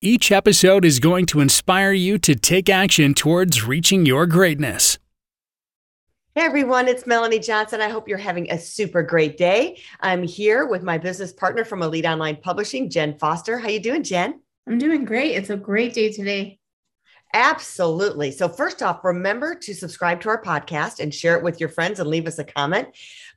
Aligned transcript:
Each 0.00 0.30
episode 0.30 0.84
is 0.84 1.00
going 1.00 1.26
to 1.26 1.40
inspire 1.40 1.90
you 1.90 2.18
to 2.18 2.36
take 2.36 2.68
action 2.68 3.14
towards 3.14 3.64
reaching 3.64 4.06
your 4.06 4.26
greatness. 4.26 4.96
Hey 6.36 6.42
everyone, 6.42 6.86
it's 6.86 7.04
Melanie 7.04 7.40
Johnson. 7.40 7.80
I 7.80 7.88
hope 7.88 8.08
you're 8.08 8.16
having 8.16 8.48
a 8.48 8.60
super 8.60 9.02
great 9.02 9.36
day. 9.36 9.82
I'm 9.98 10.22
here 10.22 10.66
with 10.66 10.84
my 10.84 10.98
business 10.98 11.32
partner 11.32 11.64
from 11.64 11.82
Elite 11.82 12.06
Online 12.06 12.36
Publishing, 12.36 12.88
Jen 12.88 13.18
Foster. 13.18 13.58
How 13.58 13.70
you 13.70 13.80
doing, 13.80 14.04
Jen? 14.04 14.40
I'm 14.68 14.78
doing 14.78 15.04
great. 15.04 15.32
It's 15.32 15.50
a 15.50 15.56
great 15.56 15.94
day 15.94 16.12
today. 16.12 16.60
Absolutely. 17.34 18.30
So 18.30 18.48
first 18.48 18.84
off, 18.84 19.04
remember 19.04 19.56
to 19.56 19.74
subscribe 19.74 20.20
to 20.20 20.28
our 20.28 20.40
podcast 20.40 21.00
and 21.00 21.12
share 21.12 21.36
it 21.36 21.42
with 21.42 21.58
your 21.58 21.70
friends 21.70 21.98
and 21.98 22.08
leave 22.08 22.28
us 22.28 22.38
a 22.38 22.44
comment. 22.44 22.86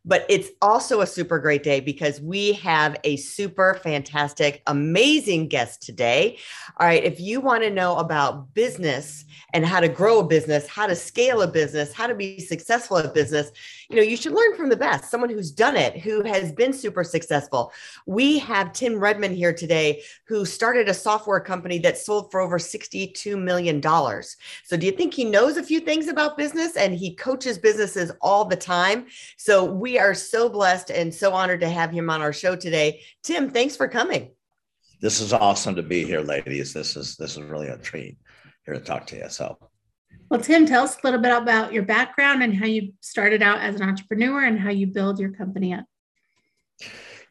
But 0.04 0.26
it's 0.30 0.50
also 0.62 1.02
a 1.02 1.08
super 1.08 1.38
great 1.38 1.62
day 1.62 1.80
because 1.80 2.20
we 2.20 2.54
have 2.54 2.98
a 3.04 3.18
super 3.18 3.80
fantastic, 3.84 4.64
amazing 4.66 5.48
guest 5.48 5.84
today. 5.84 6.40
All 6.78 6.88
right. 6.88 7.04
If 7.04 7.20
you 7.20 7.40
want 7.40 7.64
to 7.64 7.70
know 7.70 7.98
about 7.98 8.54
business 8.56 9.26
and 9.54 9.66
how 9.66 9.80
to 9.80 9.88
grow 9.88 10.20
a 10.20 10.24
business, 10.24 10.68
how 10.68 10.88
to 10.88 10.96
scale 10.96 11.44
a 11.44 11.48
business, 11.48 11.94
how 11.94 12.08
to 12.08 12.16
be 12.16 12.40
successful 12.40 12.98
at 12.98 13.14
business, 13.14 13.52
you 13.90 13.98
know, 13.98 14.02
you 14.02 14.18
should 14.18 14.34
learn 14.34 14.56
from 14.56 14.70
the 14.70 14.76
best, 14.78 15.12
someone 15.12 15.30
who's 15.30 15.52
done 15.52 15.76
it, 15.76 16.00
who 16.00 16.24
has 16.24 16.52
been 16.52 16.74
super 16.74 17.04
successful. 17.04 17.72
We 18.06 18.40
have 18.40 18.74
Tim 18.74 18.98
Redmond 19.00 19.36
here 19.36 19.54
today, 19.54 20.02
who 20.26 20.46
started 20.46 20.88
a 20.88 20.94
software 20.94 21.42
company 21.42 21.78
that 21.80 21.98
sold 21.98 22.32
for 22.32 22.40
over 22.40 22.58
$62 22.58 23.40
million. 23.40 23.82
So 23.82 24.78
do 24.78 24.86
you 24.86 24.94
think 24.94 25.14
he 25.14 25.26
knows 25.26 25.58
a 25.58 25.64
few 25.64 25.82
things 25.82 26.08
about 26.08 26.38
business 26.38 26.76
and 26.78 26.96
he 26.96 27.14
coaches 27.16 27.58
businesses 27.58 28.12
all 28.22 28.46
the 28.46 28.56
time? 28.56 29.08
So 29.38 29.66
we 29.66 29.91
are 29.98 30.14
so 30.14 30.50
blessed 30.50 30.92
and 30.92 31.14
so 31.14 31.34
honored 31.34 31.62
to 31.62 31.70
have 31.70 31.92
him 31.92 32.10
on 32.10 32.22
our 32.22 32.34
show 32.34 32.56
today. 32.56 33.02
Tim, 33.24 33.50
thanks 33.50 33.76
for 33.76 33.88
coming. 33.88 34.32
This 35.02 35.20
is 35.20 35.34
awesome 35.34 35.76
to 35.76 35.84
be 35.84 36.04
here, 36.04 36.22
ladies. 36.22 36.74
This 36.74 36.96
is 36.96 37.16
this 37.18 37.38
is 37.38 37.44
really 37.44 37.68
a 37.68 37.78
treat 37.78 38.18
here 38.66 38.76
to 38.76 38.80
talk 38.80 39.08
to 39.08 39.18
you. 39.18 39.30
So 39.30 39.58
well, 40.30 40.40
Tim, 40.40 40.66
tell 40.66 40.84
us 40.84 40.96
a 40.96 41.00
little 41.04 41.20
bit 41.20 41.36
about 41.36 41.74
your 41.74 41.84
background 41.84 42.42
and 42.42 42.56
how 42.56 42.66
you 42.66 42.94
started 43.02 43.42
out 43.42 43.60
as 43.60 43.76
an 43.76 43.82
entrepreneur 43.82 44.46
and 44.46 44.58
how 44.58 44.70
you 44.70 44.88
build 44.88 45.20
your 45.20 45.32
company 45.32 45.74
up. 45.74 45.84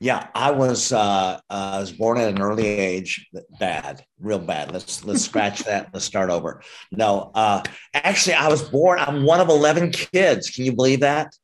Yeah, 0.00 0.28
I 0.34 0.50
was 0.50 0.92
uh, 0.92 1.40
I 1.48 1.78
was 1.78 1.92
born 1.92 2.18
at 2.18 2.28
an 2.28 2.40
early 2.40 2.66
age. 2.66 3.28
Bad, 3.58 4.04
real 4.18 4.38
bad. 4.38 4.72
Let's 4.72 5.04
let's 5.04 5.22
scratch 5.22 5.60
that. 5.64 5.90
Let's 5.92 6.04
start 6.04 6.30
over. 6.30 6.62
No, 6.90 7.30
uh, 7.34 7.62
actually, 7.94 8.34
I 8.34 8.48
was 8.48 8.62
born. 8.62 8.98
I'm 8.98 9.24
one 9.24 9.40
of 9.40 9.48
eleven 9.48 9.90
kids. 9.90 10.50
Can 10.50 10.64
you 10.64 10.72
believe 10.72 11.00
that? 11.00 11.34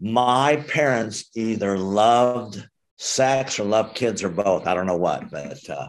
My 0.00 0.56
parents 0.68 1.30
either 1.34 1.78
loved 1.78 2.66
sex 2.96 3.58
or 3.58 3.64
loved 3.64 3.94
kids 3.94 4.22
or 4.22 4.28
both. 4.28 4.66
I 4.66 4.74
don't 4.74 4.86
know 4.86 4.96
what, 4.96 5.30
but 5.30 5.68
uh, 5.70 5.88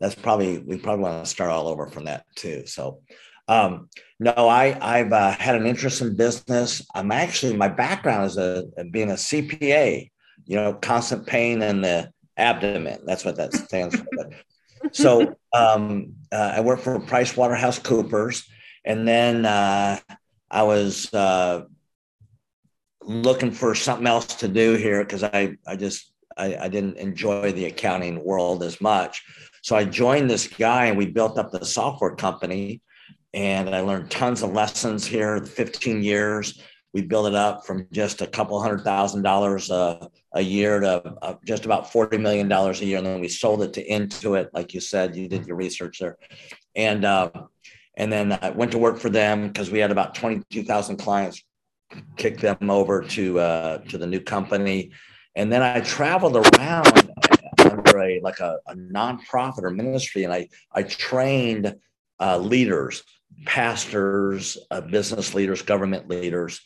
that's 0.00 0.14
probably 0.14 0.58
we 0.58 0.78
probably 0.78 1.02
want 1.02 1.24
to 1.24 1.30
start 1.30 1.50
all 1.50 1.68
over 1.68 1.86
from 1.86 2.04
that 2.04 2.24
too. 2.34 2.66
So 2.66 3.00
um, 3.48 3.88
no, 4.18 4.32
I, 4.32 4.76
I've 4.80 5.12
uh, 5.12 5.32
had 5.32 5.54
an 5.56 5.66
interest 5.66 6.00
in 6.00 6.16
business. 6.16 6.84
I'm 6.94 7.12
actually, 7.12 7.56
my 7.56 7.68
background 7.68 8.26
is 8.26 8.38
a, 8.38 8.64
being 8.90 9.10
a 9.10 9.14
CPA, 9.14 10.10
you 10.46 10.56
know, 10.56 10.74
constant 10.74 11.26
pain 11.26 11.62
in 11.62 11.82
the 11.82 12.10
abdomen. 12.36 13.00
That's 13.04 13.24
what 13.24 13.36
that 13.36 13.52
stands 13.52 13.94
for. 13.94 14.30
so 14.92 15.36
um, 15.52 16.14
uh, 16.32 16.54
I 16.56 16.60
worked 16.60 16.82
for 16.82 16.98
Price 17.00 17.36
Waterhouse 17.36 17.78
Coopers. 17.78 18.48
And 18.84 19.06
then 19.06 19.44
uh, 19.44 19.98
I 20.50 20.62
was 20.62 21.12
uh, 21.12 21.64
looking 23.06 23.50
for 23.50 23.74
something 23.74 24.06
else 24.06 24.26
to 24.26 24.48
do 24.48 24.74
here 24.74 25.04
because 25.04 25.22
I, 25.22 25.56
I 25.66 25.76
just, 25.76 26.12
I, 26.36 26.56
I 26.56 26.68
didn't 26.68 26.98
enjoy 26.98 27.52
the 27.52 27.66
accounting 27.66 28.22
world 28.24 28.62
as 28.62 28.80
much. 28.80 29.24
So 29.62 29.76
I 29.76 29.84
joined 29.84 30.28
this 30.28 30.46
guy 30.46 30.86
and 30.86 30.98
we 30.98 31.06
built 31.06 31.38
up 31.38 31.50
the 31.50 31.64
software 31.64 32.14
company 32.14 32.82
and 33.32 33.74
I 33.74 33.80
learned 33.80 34.10
tons 34.10 34.42
of 34.42 34.52
lessons 34.52 35.06
here. 35.06 35.44
15 35.44 36.02
years, 36.02 36.60
we 36.96 37.02
built 37.02 37.26
it 37.26 37.34
up 37.34 37.66
from 37.66 37.86
just 37.92 38.22
a 38.22 38.26
couple 38.26 38.60
hundred 38.60 38.82
thousand 38.82 39.22
dollars 39.22 39.70
a, 39.70 40.08
a 40.32 40.40
year 40.40 40.80
to 40.80 41.14
uh, 41.20 41.34
just 41.44 41.66
about 41.66 41.92
40 41.92 42.16
million 42.16 42.48
dollars 42.48 42.80
a 42.80 42.86
year, 42.86 42.96
and 42.96 43.06
then 43.06 43.20
we 43.20 43.28
sold 43.28 43.62
it 43.62 43.74
to 43.74 43.86
Intuit, 43.86 44.48
like 44.54 44.72
you 44.72 44.80
said, 44.80 45.14
you 45.14 45.28
did 45.28 45.46
your 45.46 45.56
research 45.56 45.98
there, 45.98 46.16
and 46.74 47.04
uh, 47.04 47.30
and 47.98 48.10
then 48.10 48.32
I 48.40 48.48
went 48.48 48.72
to 48.72 48.78
work 48.78 48.98
for 48.98 49.10
them 49.10 49.48
because 49.48 49.70
we 49.70 49.78
had 49.78 49.90
about 49.90 50.14
22,000 50.14 50.96
clients. 50.96 51.42
Kicked 52.16 52.40
them 52.40 52.70
over 52.70 53.02
to 53.02 53.38
uh, 53.38 53.78
to 53.78 53.98
the 53.98 54.06
new 54.06 54.20
company, 54.20 54.90
and 55.34 55.52
then 55.52 55.62
I 55.62 55.80
traveled 55.80 56.36
around 56.36 57.10
under 57.60 57.98
a 57.98 58.20
like 58.20 58.40
a, 58.40 58.58
a 58.66 58.74
nonprofit 58.74 59.62
or 59.62 59.70
ministry, 59.70 60.24
and 60.24 60.32
I 60.32 60.48
I 60.72 60.82
trained 60.82 61.76
uh, 62.18 62.38
leaders 62.38 63.02
pastors, 63.44 64.56
uh, 64.70 64.80
business 64.80 65.34
leaders, 65.34 65.62
government 65.62 66.08
leaders 66.08 66.60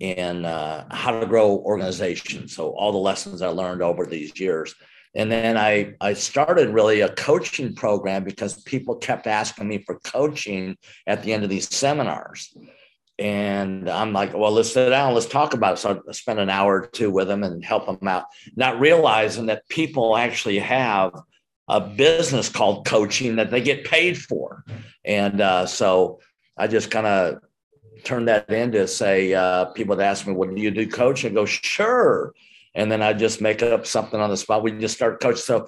in 0.00 0.44
uh, 0.44 0.86
how 0.90 1.18
to 1.18 1.26
grow 1.26 1.58
organizations. 1.58 2.54
So 2.54 2.70
all 2.70 2.92
the 2.92 2.98
lessons 2.98 3.42
I 3.42 3.48
learned 3.48 3.82
over 3.82 4.06
these 4.06 4.38
years. 4.38 4.74
And 5.14 5.32
then 5.32 5.56
I, 5.56 5.94
I 6.00 6.12
started 6.12 6.74
really 6.74 7.00
a 7.00 7.14
coaching 7.14 7.74
program 7.74 8.22
because 8.24 8.62
people 8.64 8.96
kept 8.96 9.26
asking 9.26 9.68
me 9.68 9.82
for 9.86 9.98
coaching 10.00 10.76
at 11.06 11.22
the 11.22 11.32
end 11.32 11.42
of 11.42 11.48
these 11.48 11.74
seminars. 11.74 12.54
And 13.18 13.88
I'm 13.88 14.12
like, 14.12 14.34
well, 14.34 14.52
let's 14.52 14.72
sit 14.72 14.90
down, 14.90 15.14
let's 15.14 15.26
talk 15.26 15.54
about 15.54 15.74
it. 15.74 15.76
So 15.78 16.02
I 16.06 16.12
spent 16.12 16.38
an 16.38 16.50
hour 16.50 16.82
or 16.82 16.86
two 16.86 17.10
with 17.10 17.28
them 17.28 17.44
and 17.44 17.64
help 17.64 17.86
them 17.86 18.06
out, 18.06 18.24
not 18.56 18.78
realizing 18.78 19.46
that 19.46 19.66
people 19.68 20.16
actually 20.16 20.58
have 20.58 21.12
a 21.68 21.80
business 21.80 22.48
called 22.48 22.86
coaching 22.86 23.36
that 23.36 23.50
they 23.50 23.60
get 23.60 23.84
paid 23.84 24.18
for. 24.18 24.64
And 25.04 25.40
uh, 25.40 25.66
so 25.66 26.20
I 26.56 26.66
just 26.66 26.90
kind 26.90 27.06
of 27.06 27.38
turned 28.04 28.28
that 28.28 28.50
into 28.50 28.86
say, 28.86 29.34
uh, 29.34 29.66
people 29.66 29.96
would 29.96 30.04
ask 30.04 30.26
me, 30.26 30.34
well, 30.34 30.54
do 30.54 30.60
you 30.60 30.70
do 30.70 30.86
coaching? 30.86 31.32
I 31.32 31.34
go, 31.34 31.46
sure. 31.46 32.34
And 32.74 32.92
then 32.92 33.02
I 33.02 33.14
just 33.14 33.40
make 33.40 33.62
up 33.62 33.86
something 33.86 34.20
on 34.20 34.30
the 34.30 34.36
spot. 34.36 34.62
We 34.62 34.72
just 34.72 34.94
start 34.94 35.20
coaching. 35.20 35.38
So 35.38 35.66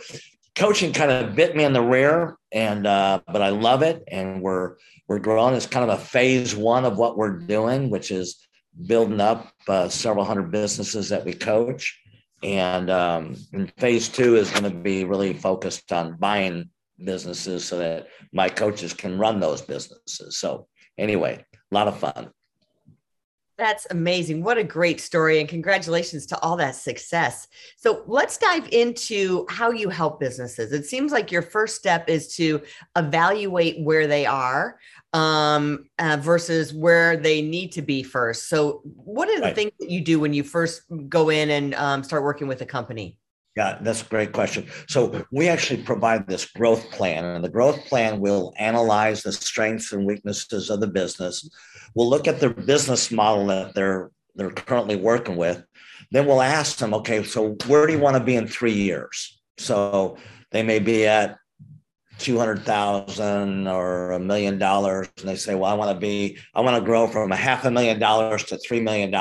coaching 0.59 0.93
kind 0.93 1.11
of 1.11 1.37
bit 1.37 1.55
me 1.55 1.63
in 1.63 1.73
the 1.73 1.81
rear 1.81 2.37
and, 2.51 2.85
uh, 2.87 3.21
but 3.29 3.41
I 3.41 3.51
love 3.51 3.83
it. 3.83 4.03
And 4.09 4.43
we're, 4.43 4.77
we're 5.07 5.21
growing. 5.21 5.55
It's 5.55 5.67
kind 5.67 5.89
of 5.89 5.99
a 5.99 6.03
phase 6.03 6.57
one 6.57 6.85
of 6.85 6.99
what 6.99 7.17
we're 7.17 7.39
doing, 7.39 7.91
which 7.91 8.11
is 8.11 8.49
building 8.87 9.21
up 9.21 9.53
uh, 9.69 9.89
several 9.89 10.25
hundred 10.25 10.51
businesses 10.51 11.09
that 11.11 11.25
we 11.25 11.33
coach. 11.33 11.99
And, 12.43 12.91
um, 12.91 13.37
and 13.53 13.73
phase 13.79 14.09
two 14.09 14.37
is 14.37 14.51
going 14.51 14.65
to 14.65 14.71
be 14.71 15.05
really 15.05 15.33
focused 15.33 15.93
on 15.93 16.17
buying 16.17 16.71
businesses 17.05 17.65
so 17.65 17.79
that 17.79 18.09
my 18.33 18.49
coaches 18.49 18.93
can 18.93 19.17
run 19.17 19.39
those 19.39 19.63
businesses. 19.63 20.39
So 20.39 20.67
anyway, 20.99 21.45
a 21.55 21.75
lot 21.75 21.87
of 21.87 21.99
fun. 21.99 22.31
That's 23.59 23.89
amazing. 23.91 24.45
What 24.45 24.57
a 24.57 24.63
great 24.63 25.01
story. 25.01 25.41
And 25.41 25.49
congratulations 25.49 26.27
to 26.27 26.39
all 26.39 26.57
that 26.59 26.77
success. 26.77 27.49
So 27.77 28.05
let's 28.07 28.39
dive 28.39 28.69
into 28.71 29.47
how 29.49 29.73
you 29.73 29.89
help 29.89 30.21
businesses. 30.21 30.73
It 30.73 30.87
seems 30.87 31.11
like 31.11 31.33
your 31.33 31.43
first 31.43 31.75
step 31.75 32.09
is 32.09 32.37
to 32.37 32.63
evaluate 32.97 33.81
where 33.81 34.07
they 34.07 34.27
are 34.27 34.79
um, 35.13 35.87
uh, 35.99 36.19
versus 36.21 36.73
where 36.73 37.17
they 37.17 37.43
need 37.43 37.73
to 37.73 37.83
be 37.83 38.05
first. 38.05 38.49
So, 38.49 38.83
what 38.85 39.29
are 39.29 39.37
the 39.37 39.47
right. 39.47 39.55
things 39.55 39.73
that 39.81 39.91
you 39.91 40.03
do 40.03 40.21
when 40.21 40.33
you 40.33 40.45
first 40.45 40.83
go 41.09 41.31
in 41.31 41.51
and 41.51 41.75
um, 41.75 42.05
start 42.05 42.23
working 42.23 42.47
with 42.47 42.61
a 42.61 42.67
company? 42.67 43.17
Yeah, 43.59 43.77
that's 43.81 44.03
a 44.03 44.05
great 44.05 44.33
question. 44.33 44.69
So 44.87 45.25
we 45.33 45.49
actually 45.49 45.83
provide 45.83 46.29
this 46.29 46.45
growth 46.45 46.89
plan, 46.93 47.25
and 47.25 47.45
the 47.45 47.49
growth 47.49 47.85
plan 47.87 48.21
will 48.21 48.55
analyze 48.57 49.25
the 49.25 49.33
strengths 49.33 49.93
and 49.93 50.07
weaknesses 50.07 50.71
of 50.71 50.79
the 50.79 50.87
business. 50.87 51.51
We'll 51.97 52.09
look 52.09 52.29
at 52.29 52.39
their 52.39 52.55
business 52.55 53.11
model 53.11 53.49
that 53.49 53.75
they're 53.75 54.13
they're 54.37 54.53
currently 54.53 54.95
working 54.95 55.35
with. 55.35 55.65
Then 56.13 56.27
we'll 56.27 56.41
ask 56.41 56.79
them, 56.79 56.95
okay, 56.95 57.25
so 57.25 57.57
where 57.67 57.89
do 57.89 57.95
you 57.95 57.99
want 57.99 58.17
to 58.17 58.23
be 58.23 58.37
in 58.37 58.47
three 58.47 58.75
years? 58.75 59.41
So 59.57 60.19
they 60.53 60.63
may 60.63 60.79
be 60.79 61.09
at 61.09 61.37
200,000 62.19 63.67
or 63.67 64.13
a 64.13 64.21
million 64.21 64.59
dollars. 64.59 65.09
And 65.19 65.29
they 65.29 65.35
say, 65.35 65.57
well, 65.57 65.71
I 65.73 65.75
want 65.75 65.91
to 65.93 65.99
be, 65.99 66.39
I 66.55 66.61
want 66.61 66.77
to 66.77 66.85
grow 66.85 67.09
from 67.09 67.33
a 67.33 67.37
half 67.37 67.65
a 67.65 67.71
million 67.73 67.99
dollars 67.99 68.45
to 68.45 68.57
$3 68.57 68.83
million. 68.83 69.13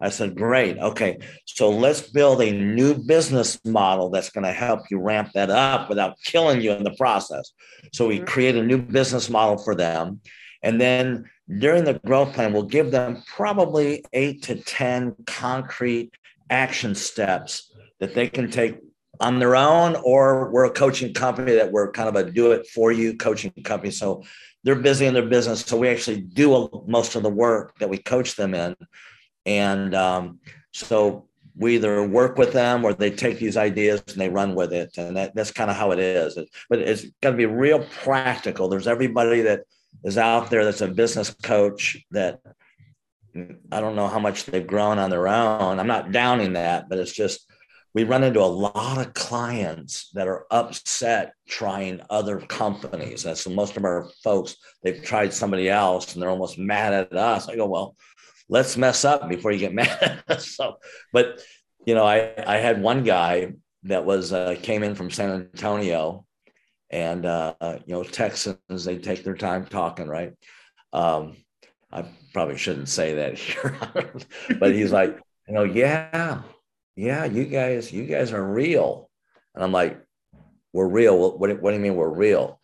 I 0.00 0.10
said, 0.10 0.36
Great. 0.36 0.78
Okay. 0.78 1.18
So 1.44 1.70
let's 1.70 2.02
build 2.02 2.40
a 2.40 2.52
new 2.52 2.94
business 2.94 3.58
model 3.64 4.10
that's 4.10 4.30
going 4.30 4.44
to 4.44 4.52
help 4.52 4.82
you 4.90 5.00
ramp 5.00 5.30
that 5.34 5.50
up 5.50 5.88
without 5.88 6.16
killing 6.24 6.60
you 6.60 6.72
in 6.72 6.84
the 6.84 6.94
process. 6.96 7.52
So 7.92 8.06
we 8.06 8.16
mm-hmm. 8.16 8.26
create 8.26 8.56
a 8.56 8.62
new 8.62 8.78
business 8.78 9.28
model 9.28 9.58
for 9.58 9.74
them. 9.74 10.20
And 10.62 10.80
then 10.80 11.28
during 11.58 11.84
the 11.84 11.94
growth 12.04 12.34
plan, 12.34 12.52
we'll 12.52 12.62
give 12.64 12.90
them 12.90 13.22
probably 13.26 14.04
eight 14.12 14.42
to 14.44 14.56
10 14.56 15.16
concrete 15.26 16.12
action 16.50 16.94
steps 16.94 17.72
that 18.00 18.14
they 18.14 18.28
can 18.28 18.50
take 18.50 18.78
on 19.20 19.38
their 19.38 19.56
own, 19.56 19.96
or 20.04 20.50
we're 20.52 20.66
a 20.66 20.70
coaching 20.70 21.12
company 21.12 21.52
that 21.52 21.72
we're 21.72 21.90
kind 21.90 22.08
of 22.08 22.14
a 22.14 22.30
do 22.30 22.52
it 22.52 22.66
for 22.68 22.92
you 22.92 23.16
coaching 23.16 23.52
company. 23.64 23.90
So 23.90 24.22
they're 24.62 24.76
busy 24.76 25.06
in 25.06 25.14
their 25.14 25.26
business. 25.26 25.62
So 25.62 25.76
we 25.76 25.88
actually 25.88 26.20
do 26.20 26.84
most 26.86 27.16
of 27.16 27.22
the 27.22 27.30
work 27.30 27.76
that 27.78 27.88
we 27.88 27.98
coach 27.98 28.36
them 28.36 28.54
in. 28.54 28.76
And 29.46 29.94
um, 29.94 30.40
so 30.72 31.28
we 31.56 31.74
either 31.74 32.06
work 32.06 32.38
with 32.38 32.52
them 32.52 32.84
or 32.84 32.94
they 32.94 33.10
take 33.10 33.38
these 33.38 33.56
ideas 33.56 34.02
and 34.06 34.16
they 34.16 34.28
run 34.28 34.54
with 34.54 34.72
it. 34.72 34.96
And 34.96 35.16
that, 35.16 35.34
that's 35.34 35.50
kind 35.50 35.70
of 35.70 35.76
how 35.76 35.90
it 35.90 35.98
is. 35.98 36.38
But 36.70 36.78
it's 36.78 37.06
got 37.20 37.32
to 37.32 37.36
be 37.36 37.46
real 37.46 37.84
practical. 38.02 38.68
There's 38.68 38.86
everybody 38.86 39.42
that 39.42 39.64
is 40.04 40.18
out 40.18 40.50
there 40.50 40.64
that's 40.64 40.80
a 40.80 40.88
business 40.88 41.34
coach 41.42 41.98
that 42.12 42.40
I 43.72 43.80
don't 43.80 43.96
know 43.96 44.08
how 44.08 44.18
much 44.18 44.44
they've 44.44 44.66
grown 44.66 44.98
on 44.98 45.10
their 45.10 45.28
own. 45.28 45.78
I'm 45.78 45.86
not 45.86 46.12
downing 46.12 46.54
that, 46.54 46.88
but 46.88 46.98
it's 46.98 47.12
just 47.12 47.48
we 47.94 48.04
run 48.04 48.22
into 48.22 48.40
a 48.40 48.44
lot 48.44 48.98
of 48.98 49.14
clients 49.14 50.10
that 50.10 50.28
are 50.28 50.46
upset 50.50 51.32
trying 51.48 52.00
other 52.10 52.38
companies. 52.40 53.22
That's 53.22 53.48
most 53.48 53.76
of 53.76 53.84
our 53.84 54.08
folks, 54.22 54.56
they've 54.82 55.02
tried 55.02 55.32
somebody 55.32 55.68
else 55.68 56.12
and 56.12 56.22
they're 56.22 56.30
almost 56.30 56.58
mad 56.58 56.92
at 56.92 57.12
us. 57.12 57.48
I 57.48 57.56
go, 57.56 57.66
well, 57.66 57.96
let's 58.48 58.76
mess 58.76 59.04
up 59.04 59.28
before 59.28 59.52
you 59.52 59.58
get 59.58 59.74
mad. 59.74 60.22
So, 60.38 60.76
but 61.12 61.40
you 61.86 61.94
know, 61.94 62.04
I, 62.04 62.32
I 62.46 62.56
had 62.56 62.82
one 62.82 63.04
guy 63.04 63.52
that 63.84 64.04
was 64.04 64.32
uh, 64.32 64.56
came 64.62 64.82
in 64.82 64.94
from 64.94 65.10
San 65.10 65.30
Antonio 65.30 66.26
and 66.90 67.26
uh, 67.26 67.54
you 67.86 67.94
know 67.94 68.02
Texans 68.02 68.84
they 68.84 68.98
take 68.98 69.24
their 69.24 69.36
time 69.36 69.66
talking, 69.66 70.08
right? 70.08 70.32
Um, 70.92 71.36
I 71.92 72.04
probably 72.32 72.56
shouldn't 72.56 72.88
say 72.88 73.14
that 73.14 73.38
here, 73.38 73.76
but 74.58 74.74
he's 74.74 74.92
like, 74.92 75.18
you 75.46 75.54
know, 75.54 75.64
yeah, 75.64 76.42
yeah, 76.96 77.24
you 77.24 77.44
guys, 77.44 77.92
you 77.92 78.04
guys 78.04 78.32
are 78.32 78.44
real, 78.44 79.10
and 79.54 79.64
I'm 79.64 79.72
like, 79.72 80.00
we're 80.72 80.88
real. 80.88 81.18
What, 81.18 81.38
what, 81.38 81.62
what 81.62 81.70
do 81.70 81.76
you 81.76 81.82
mean 81.82 81.96
we're 81.96 82.08
real? 82.08 82.60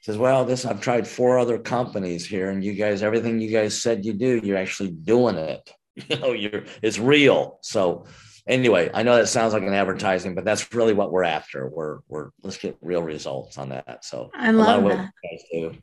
Says, 0.00 0.16
well, 0.16 0.44
this 0.44 0.64
I've 0.64 0.80
tried 0.80 1.06
four 1.06 1.38
other 1.38 1.58
companies 1.58 2.26
here, 2.26 2.50
and 2.50 2.62
you 2.62 2.74
guys, 2.74 3.02
everything 3.02 3.40
you 3.40 3.50
guys 3.50 3.80
said 3.80 4.04
you 4.04 4.12
do, 4.12 4.40
you're 4.42 4.56
actually 4.56 4.90
doing 4.90 5.36
it. 5.36 5.72
You 6.08 6.16
know, 6.20 6.30
you're 6.30 6.62
it's 6.80 7.00
real. 7.00 7.58
So 7.62 8.06
anyway, 8.46 8.88
I 8.94 9.02
know 9.02 9.16
that 9.16 9.26
sounds 9.26 9.52
like 9.52 9.64
an 9.64 9.74
advertising, 9.74 10.36
but 10.36 10.44
that's 10.44 10.72
really 10.72 10.94
what 10.94 11.10
we're 11.10 11.24
after. 11.24 11.68
We're 11.68 11.98
we're 12.06 12.30
let's 12.44 12.56
get 12.56 12.76
real 12.80 13.02
results 13.02 13.58
on 13.58 13.70
that. 13.70 14.04
So 14.04 14.30
I 14.32 14.52
love 14.52 14.84
that. 14.84 15.10
Do, 15.50 15.74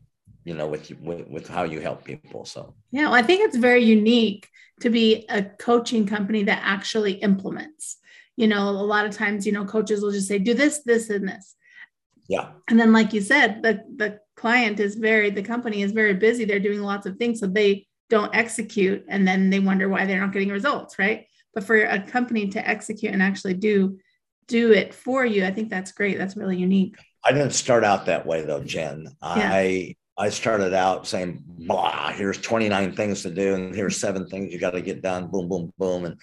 you 0.46 0.54
know, 0.54 0.68
with, 0.68 0.90
with 1.02 1.28
with 1.28 1.48
how 1.50 1.64
you 1.64 1.82
help 1.82 2.06
people. 2.06 2.46
So 2.46 2.76
yeah, 2.92 3.04
well, 3.04 3.14
I 3.14 3.24
think 3.24 3.42
it's 3.42 3.58
very 3.58 3.84
unique 3.84 4.48
to 4.82 4.90
be 4.90 5.26
a 5.30 5.44
coaching 5.44 6.06
company 6.06 6.44
that 6.44 6.62
actually 6.64 7.14
implements. 7.14 7.98
You 8.36 8.48
know, 8.48 8.70
a 8.70 8.72
lot 8.72 9.06
of 9.06 9.12
times, 9.16 9.46
you 9.46 9.54
know, 9.54 9.66
coaches 9.66 10.02
will 10.02 10.12
just 10.12 10.28
say, 10.28 10.40
do 10.40 10.54
this, 10.54 10.82
this, 10.86 11.10
and 11.10 11.28
this. 11.28 11.56
Yeah. 12.28 12.52
And 12.70 12.80
then, 12.80 12.92
like 12.92 13.14
you 13.14 13.22
said, 13.22 13.62
the 13.62 13.84
the 13.96 14.20
client 14.36 14.80
is 14.80 14.96
very, 14.96 15.30
the 15.30 15.44
company 15.44 15.82
is 15.82 15.92
very 15.92 16.14
busy. 16.14 16.46
They're 16.46 16.60
doing 16.60 16.82
lots 16.82 17.06
of 17.06 17.18
things, 17.18 17.40
so 17.40 17.48
they 17.48 17.88
don't 18.10 18.36
execute, 18.36 19.06
and 19.08 19.28
then 19.28 19.50
they 19.50 19.60
wonder 19.60 19.90
why 19.90 20.06
they're 20.06 20.20
not 20.20 20.34
getting 20.34 20.50
results, 20.50 21.00
right? 21.00 21.28
but 21.56 21.64
for 21.64 21.82
a 21.82 22.00
company 22.00 22.50
to 22.50 22.70
execute 22.70 23.14
and 23.14 23.24
actually 23.24 23.56
do 23.56 23.98
do 24.48 24.74
it 24.74 24.94
for 24.94 25.26
you 25.26 25.44
i 25.44 25.52
think 25.52 25.70
that's 25.70 25.92
great 25.92 26.20
that's 26.20 26.36
really 26.36 26.58
unique 26.58 26.98
i 27.24 27.32
didn't 27.32 27.54
start 27.54 27.84
out 27.84 28.06
that 28.06 28.26
way 28.26 28.44
though 28.44 28.62
jen 28.62 29.08
yeah. 29.24 29.50
i 29.52 29.96
i 30.18 30.30
started 30.30 30.74
out 30.74 31.08
saying 31.08 31.42
blah 31.48 32.12
here's 32.12 32.40
29 32.40 32.92
things 32.92 33.24
to 33.24 33.32
do 33.32 33.56
and 33.56 33.74
here's 33.74 33.98
seven 33.98 34.28
things 34.28 34.54
you 34.54 34.60
got 34.60 34.72
to 34.72 34.82
get 34.82 35.02
done 35.02 35.28
boom 35.28 35.50
boom 35.50 35.74
boom 35.80 36.06
and 36.06 36.20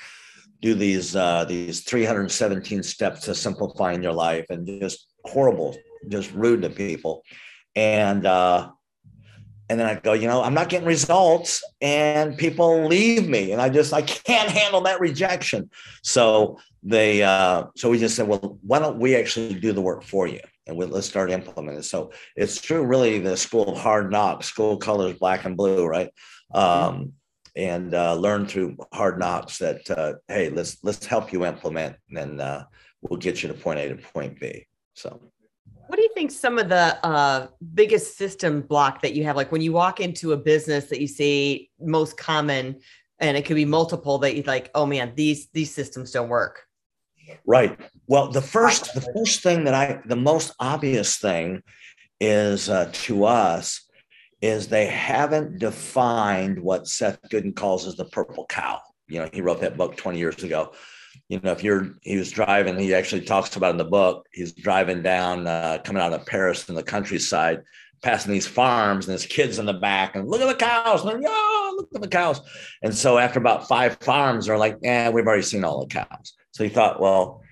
do 0.61 0.75
these 0.75 1.17
uh, 1.17 1.45
these 1.45 1.81
317 1.81 2.85
steps 2.85 3.23
to 3.23 3.35
simplifying 3.35 4.01
your 4.01 4.13
life 4.13 4.47
and 4.49 4.65
just 4.81 5.09
horrible 5.25 5.77
just 6.09 6.33
rude 6.33 6.63
to 6.63 6.71
people 6.71 7.23
and 7.75 8.27
uh 8.27 8.71
and 9.73 9.81
then 9.81 9.89
I 9.89 9.95
go, 9.95 10.13
you 10.13 10.27
know, 10.27 10.43
I'm 10.43 10.53
not 10.53 10.69
getting 10.69 10.87
results 10.87 11.65
and 11.81 12.37
people 12.37 12.87
leave 12.87 13.27
me 13.27 13.53
and 13.53 13.63
I 13.63 13.71
just, 13.71 13.95
I 13.95 14.03
can't 14.03 14.51
handle 14.51 14.83
that 14.83 15.01
rejection. 15.01 15.71
So 16.03 16.59
they, 16.83 17.23
uh, 17.23 17.69
so 17.75 17.89
we 17.89 17.99
just 17.99 18.15
said, 18.15 18.29
well, 18.29 18.59
why 18.61 18.81
don't 18.81 18.99
we 18.99 19.17
actually 19.17 19.55
do 19.55 19.73
the 19.73 19.81
work 19.81 20.03
for 20.03 20.27
you? 20.27 20.41
And 20.67 20.77
we, 20.77 20.85
let's 20.85 21.07
start 21.07 21.31
implementing. 21.31 21.81
So 21.81 22.13
it's 22.37 22.61
true, 22.61 22.85
really, 22.85 23.19
the 23.19 23.35
school 23.35 23.73
of 23.73 23.79
hard 23.79 24.11
knocks, 24.11 24.45
school 24.45 24.77
colors, 24.77 25.17
black 25.19 25.47
and 25.47 25.57
blue, 25.57 25.87
right? 25.87 26.11
Um, 26.53 27.15
and 27.57 27.95
uh, 27.95 28.15
learn 28.17 28.47
through 28.47 28.77
hard 28.93 29.19
knocks 29.19 29.57
that, 29.57 29.91
uh, 29.91 30.15
hey, 30.29 30.51
let's, 30.51 30.85
let's 30.85 31.07
help 31.07 31.33
you 31.33 31.47
implement 31.47 31.97
and 32.15 32.43
uh, 32.43 32.65
we'll 33.01 33.19
get 33.19 33.43
you 33.43 33.49
to 33.49 33.55
point 33.55 33.81
A 33.81 33.89
to 33.89 33.97
point 33.97 34.39
B. 34.39 34.67
So. 34.93 35.32
What 35.93 35.99
do 35.99 36.05
you 36.05 36.15
think 36.15 36.31
some 36.31 36.59
of 36.59 36.71
the 36.71 37.05
uh, 37.05 37.49
biggest 37.75 38.17
system 38.17 38.63
block 38.63 39.03
that 39.03 39.13
you 39.13 39.25
have? 39.25 39.37
Like 39.37 39.53
when 39.53 39.61
you 39.61 39.73
walk 39.73 40.01
into 40.01 40.33
a 40.33 40.39
business 40.39 40.87
that 40.87 41.03
you 41.03 41.07
see 41.07 41.69
most 41.79 42.17
common, 42.17 42.81
and 43.19 43.37
it 43.37 43.45
could 43.45 43.57
be 43.57 43.67
multiple 43.67 44.17
that 44.21 44.35
you 44.35 44.43
like, 44.45 44.71
oh 44.75 44.87
man, 44.87 45.13
these 45.17 45.49
these 45.53 45.71
systems 45.71 46.11
don't 46.11 46.31
work. 46.31 46.63
Right. 47.45 47.79
Well, 48.07 48.29
the 48.29 48.41
first 48.41 48.95
the 48.95 49.03
first 49.15 49.43
thing 49.43 49.65
that 49.65 49.75
I 49.75 50.01
the 50.07 50.17
most 50.17 50.55
obvious 50.59 51.19
thing 51.19 51.63
is 52.21 52.71
uh, 52.71 52.89
to 52.91 53.27
us 53.27 53.87
is 54.41 54.69
they 54.69 54.87
haven't 54.87 55.59
defined 55.59 56.59
what 56.59 56.89
Seth 56.89 57.19
Godin 57.29 57.53
calls 57.53 57.87
as 57.87 57.97
the 57.97 58.07
purple 58.07 58.47
cow. 58.49 58.81
You 59.09 59.19
know, 59.19 59.29
he 59.31 59.43
wrote 59.43 59.61
that 59.61 59.77
book 59.77 59.99
20 59.99 60.19
years 60.19 60.43
ago 60.43 60.73
you 61.29 61.41
know, 61.41 61.53
if 61.53 61.63
you're, 61.63 61.95
he 62.03 62.17
was 62.17 62.31
driving, 62.31 62.79
he 62.79 62.95
actually 62.95 63.23
talks 63.23 63.57
about 63.57 63.71
in 63.71 63.77
the 63.77 63.85
book, 63.85 64.27
he's 64.33 64.53
driving 64.53 65.03
down, 65.03 65.47
uh, 65.47 65.79
coming 65.85 66.03
out 66.03 66.13
of 66.13 66.27
Paris 66.27 66.69
in 66.69 66.75
the 66.75 66.83
countryside, 66.83 67.63
passing 68.03 68.33
these 68.33 68.47
farms 68.47 69.07
and 69.07 69.13
his 69.13 69.27
kids 69.27 69.59
in 69.59 69.67
the 69.67 69.73
back 69.73 70.17
and 70.17 70.29
look 70.29 70.41
at 70.41 70.49
the 70.49 70.55
cows. 70.55 71.05
And 71.05 71.25
oh, 71.27 71.75
look 71.77 71.89
at 71.95 72.03
the 72.03 72.09
cows. 72.09 72.41
And 72.83 72.95
so 72.95 73.19
after 73.19 73.39
about 73.39 73.69
five 73.69 73.99
farms, 74.01 74.47
they're 74.47 74.59
like, 74.59 74.79
yeah, 74.83 75.09
we've 75.09 75.27
already 75.27 75.43
seen 75.43 75.65
all 75.65 75.81
the 75.81 75.87
cows. 75.87 76.35
So 76.51 76.65
he 76.65 76.71
thought, 76.71 77.01
well, 77.01 77.43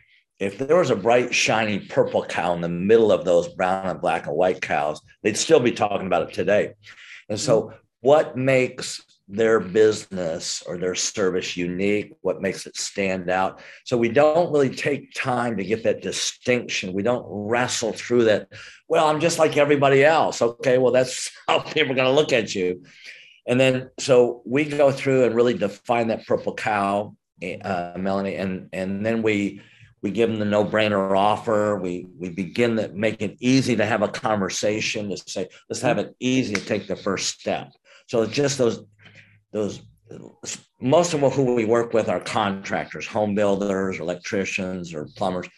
if 0.40 0.56
there 0.58 0.76
was 0.76 0.90
a 0.90 0.96
bright, 0.96 1.34
shiny 1.34 1.78
purple 1.78 2.24
cow 2.24 2.54
in 2.54 2.62
the 2.62 2.68
middle 2.68 3.12
of 3.12 3.24
those 3.24 3.48
brown 3.48 3.86
and 3.86 4.00
black 4.00 4.26
and 4.26 4.34
white 4.34 4.62
cows, 4.62 5.00
they'd 5.22 5.36
still 5.36 5.60
be 5.60 5.72
talking 5.72 6.06
about 6.06 6.28
it 6.28 6.34
today. 6.34 6.72
And 7.28 7.38
so, 7.38 7.74
what 8.00 8.36
makes 8.36 9.02
their 9.30 9.60
business 9.60 10.62
or 10.66 10.76
their 10.76 10.94
service 10.94 11.56
unique, 11.56 12.12
what 12.22 12.42
makes 12.42 12.66
it 12.66 12.76
stand 12.76 13.30
out. 13.30 13.60
So 13.84 13.96
we 13.96 14.08
don't 14.08 14.52
really 14.52 14.74
take 14.74 15.14
time 15.14 15.56
to 15.56 15.64
get 15.64 15.84
that 15.84 16.02
distinction. 16.02 16.92
We 16.92 17.02
don't 17.02 17.24
wrestle 17.26 17.92
through 17.92 18.24
that. 18.24 18.48
Well, 18.88 19.06
I'm 19.06 19.20
just 19.20 19.38
like 19.38 19.56
everybody 19.56 20.04
else. 20.04 20.42
Okay, 20.42 20.78
well, 20.78 20.92
that's 20.92 21.30
how 21.48 21.60
people 21.60 21.92
are 21.92 21.96
going 21.96 22.08
to 22.08 22.14
look 22.14 22.32
at 22.32 22.54
you. 22.54 22.82
And 23.46 23.58
then 23.58 23.90
so 23.98 24.42
we 24.44 24.64
go 24.64 24.90
through 24.90 25.24
and 25.24 25.34
really 25.34 25.54
define 25.54 26.08
that 26.08 26.26
purple 26.26 26.54
cow, 26.54 27.16
uh, 27.62 27.92
Melanie, 27.96 28.36
and 28.36 28.68
and 28.72 29.04
then 29.04 29.22
we 29.22 29.62
we 30.02 30.10
give 30.10 30.28
them 30.30 30.38
the 30.38 30.44
no-brainer 30.44 31.16
offer. 31.16 31.76
We 31.76 32.06
we 32.18 32.28
begin 32.28 32.76
to 32.76 32.88
make 32.88 33.22
it 33.22 33.36
easy 33.40 33.76
to 33.76 33.86
have 33.86 34.02
a 34.02 34.08
conversation 34.08 35.08
to 35.08 35.16
say, 35.16 35.48
let's 35.68 35.82
have 35.82 35.98
it 35.98 36.14
easy 36.20 36.54
to 36.54 36.60
take 36.60 36.86
the 36.86 36.96
first 36.96 37.40
step. 37.40 37.72
So 38.08 38.22
it's 38.22 38.32
just 38.32 38.58
those 38.58 38.84
those 39.52 39.80
most 40.80 41.14
of 41.14 41.20
who 41.34 41.54
we 41.54 41.64
work 41.64 41.92
with 41.92 42.08
are 42.08 42.20
contractors, 42.20 43.06
home 43.06 43.34
builders, 43.34 44.00
electricians, 44.00 44.94
or 44.94 45.08
plumbers. 45.16 45.48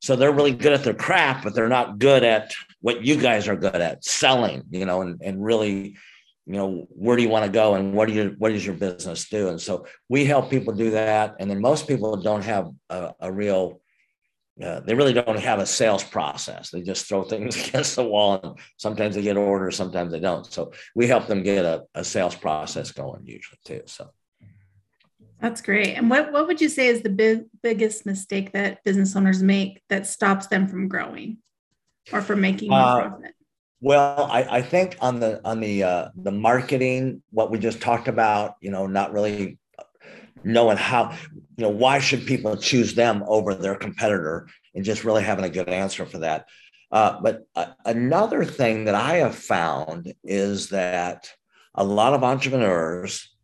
So 0.00 0.14
they're 0.14 0.32
really 0.32 0.52
good 0.52 0.72
at 0.72 0.84
their 0.84 0.94
craft, 0.94 1.44
but 1.44 1.54
they're 1.54 1.68
not 1.68 1.98
good 1.98 2.22
at 2.22 2.52
what 2.80 3.04
you 3.04 3.16
guys 3.16 3.48
are 3.48 3.56
good 3.56 3.74
at 3.74 4.04
selling, 4.04 4.62
you 4.70 4.84
know, 4.84 5.02
and, 5.02 5.20
and 5.22 5.42
really, 5.42 5.96
you 6.46 6.54
know, 6.54 6.86
where 6.90 7.16
do 7.16 7.22
you 7.22 7.28
want 7.28 7.44
to 7.44 7.50
go 7.50 7.74
and 7.74 7.94
what 7.94 8.08
do 8.08 8.14
you 8.14 8.34
what 8.38 8.50
does 8.50 8.64
your 8.64 8.74
business 8.74 9.28
do? 9.28 9.48
And 9.48 9.60
so 9.60 9.86
we 10.08 10.24
help 10.24 10.50
people 10.50 10.72
do 10.72 10.90
that. 10.90 11.36
And 11.40 11.50
then 11.50 11.60
most 11.60 11.88
people 11.88 12.16
don't 12.16 12.44
have 12.44 12.70
a, 12.90 13.12
a 13.20 13.32
real 13.32 13.80
uh, 14.62 14.80
they 14.80 14.94
really 14.94 15.12
don't 15.12 15.38
have 15.38 15.60
a 15.60 15.66
sales 15.66 16.02
process. 16.02 16.70
They 16.70 16.82
just 16.82 17.06
throw 17.06 17.22
things 17.22 17.56
against 17.68 17.96
the 17.96 18.04
wall, 18.04 18.40
and 18.42 18.58
sometimes 18.76 19.14
they 19.14 19.22
get 19.22 19.36
orders, 19.36 19.76
sometimes 19.76 20.12
they 20.12 20.20
don't. 20.20 20.44
So 20.46 20.72
we 20.94 21.06
help 21.06 21.26
them 21.26 21.42
get 21.42 21.64
a, 21.64 21.84
a 21.94 22.04
sales 22.04 22.34
process 22.34 22.92
going 22.92 23.26
usually 23.26 23.58
too. 23.64 23.82
So 23.86 24.10
that's 25.40 25.60
great. 25.60 25.94
And 25.94 26.10
what 26.10 26.32
what 26.32 26.46
would 26.46 26.60
you 26.60 26.68
say 26.68 26.88
is 26.88 27.02
the 27.02 27.10
big, 27.10 27.44
biggest 27.62 28.04
mistake 28.04 28.52
that 28.52 28.82
business 28.84 29.14
owners 29.14 29.42
make 29.42 29.82
that 29.88 30.06
stops 30.06 30.48
them 30.48 30.66
from 30.66 30.88
growing 30.88 31.38
or 32.12 32.20
from 32.20 32.40
making 32.40 32.72
uh, 32.72 33.00
profit? 33.00 33.34
Well, 33.80 34.28
I, 34.30 34.58
I 34.58 34.62
think 34.62 34.96
on 35.00 35.20
the 35.20 35.40
on 35.44 35.60
the 35.60 35.84
uh, 35.84 36.08
the 36.16 36.32
marketing, 36.32 37.22
what 37.30 37.52
we 37.52 37.60
just 37.60 37.80
talked 37.80 38.08
about, 38.08 38.56
you 38.60 38.72
know, 38.72 38.88
not 38.88 39.12
really 39.12 39.58
knowing 40.42 40.76
how, 40.76 41.16
you 41.58 41.64
know, 41.64 41.70
why 41.70 41.98
should 41.98 42.24
people 42.24 42.56
choose 42.56 42.94
them 42.94 43.24
over 43.26 43.52
their 43.52 43.74
competitor 43.74 44.48
and 44.76 44.84
just 44.84 45.04
really 45.04 45.24
having 45.24 45.44
a 45.44 45.50
good 45.50 45.68
answer 45.68 46.06
for 46.06 46.18
that. 46.18 46.46
Uh, 46.92 47.20
but 47.20 47.42
uh, 47.56 47.66
another 47.84 48.44
thing 48.44 48.84
that 48.84 48.94
I 48.94 49.16
have 49.16 49.34
found 49.34 50.14
is 50.22 50.68
that 50.68 51.28
a 51.74 51.82
lot 51.82 52.14
of 52.14 52.22
entrepreneurs, 52.22 53.34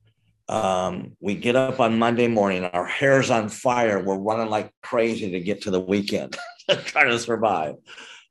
um, 0.48 1.16
we 1.20 1.34
get 1.34 1.56
up 1.56 1.80
on 1.80 1.98
Monday 1.98 2.28
morning, 2.28 2.64
our 2.64 2.86
hair's 2.86 3.30
on 3.30 3.48
fire, 3.48 4.00
we're 4.00 4.16
running 4.16 4.48
like 4.48 4.70
crazy 4.80 5.32
to 5.32 5.40
get 5.40 5.62
to 5.62 5.72
the 5.72 5.80
weekend, 5.80 6.36
trying 6.84 7.08
to 7.08 7.18
survive. 7.18 7.74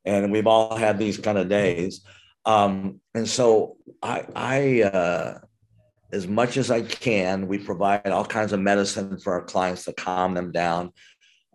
And 0.06 0.32
we've 0.32 0.46
all 0.46 0.76
had 0.76 0.98
these 0.98 1.18
kind 1.18 1.36
of 1.36 1.50
days. 1.50 2.02
Um, 2.46 3.00
and 3.14 3.28
so 3.28 3.76
I, 4.02 4.24
I 4.34 4.82
uh, 4.82 5.38
as 6.14 6.28
much 6.28 6.56
as 6.56 6.70
I 6.70 6.82
can, 6.82 7.48
we 7.48 7.58
provide 7.58 8.06
all 8.06 8.24
kinds 8.24 8.52
of 8.52 8.60
medicine 8.60 9.18
for 9.18 9.32
our 9.34 9.42
clients 9.42 9.84
to 9.84 9.92
calm 9.92 10.34
them 10.34 10.52
down. 10.52 10.92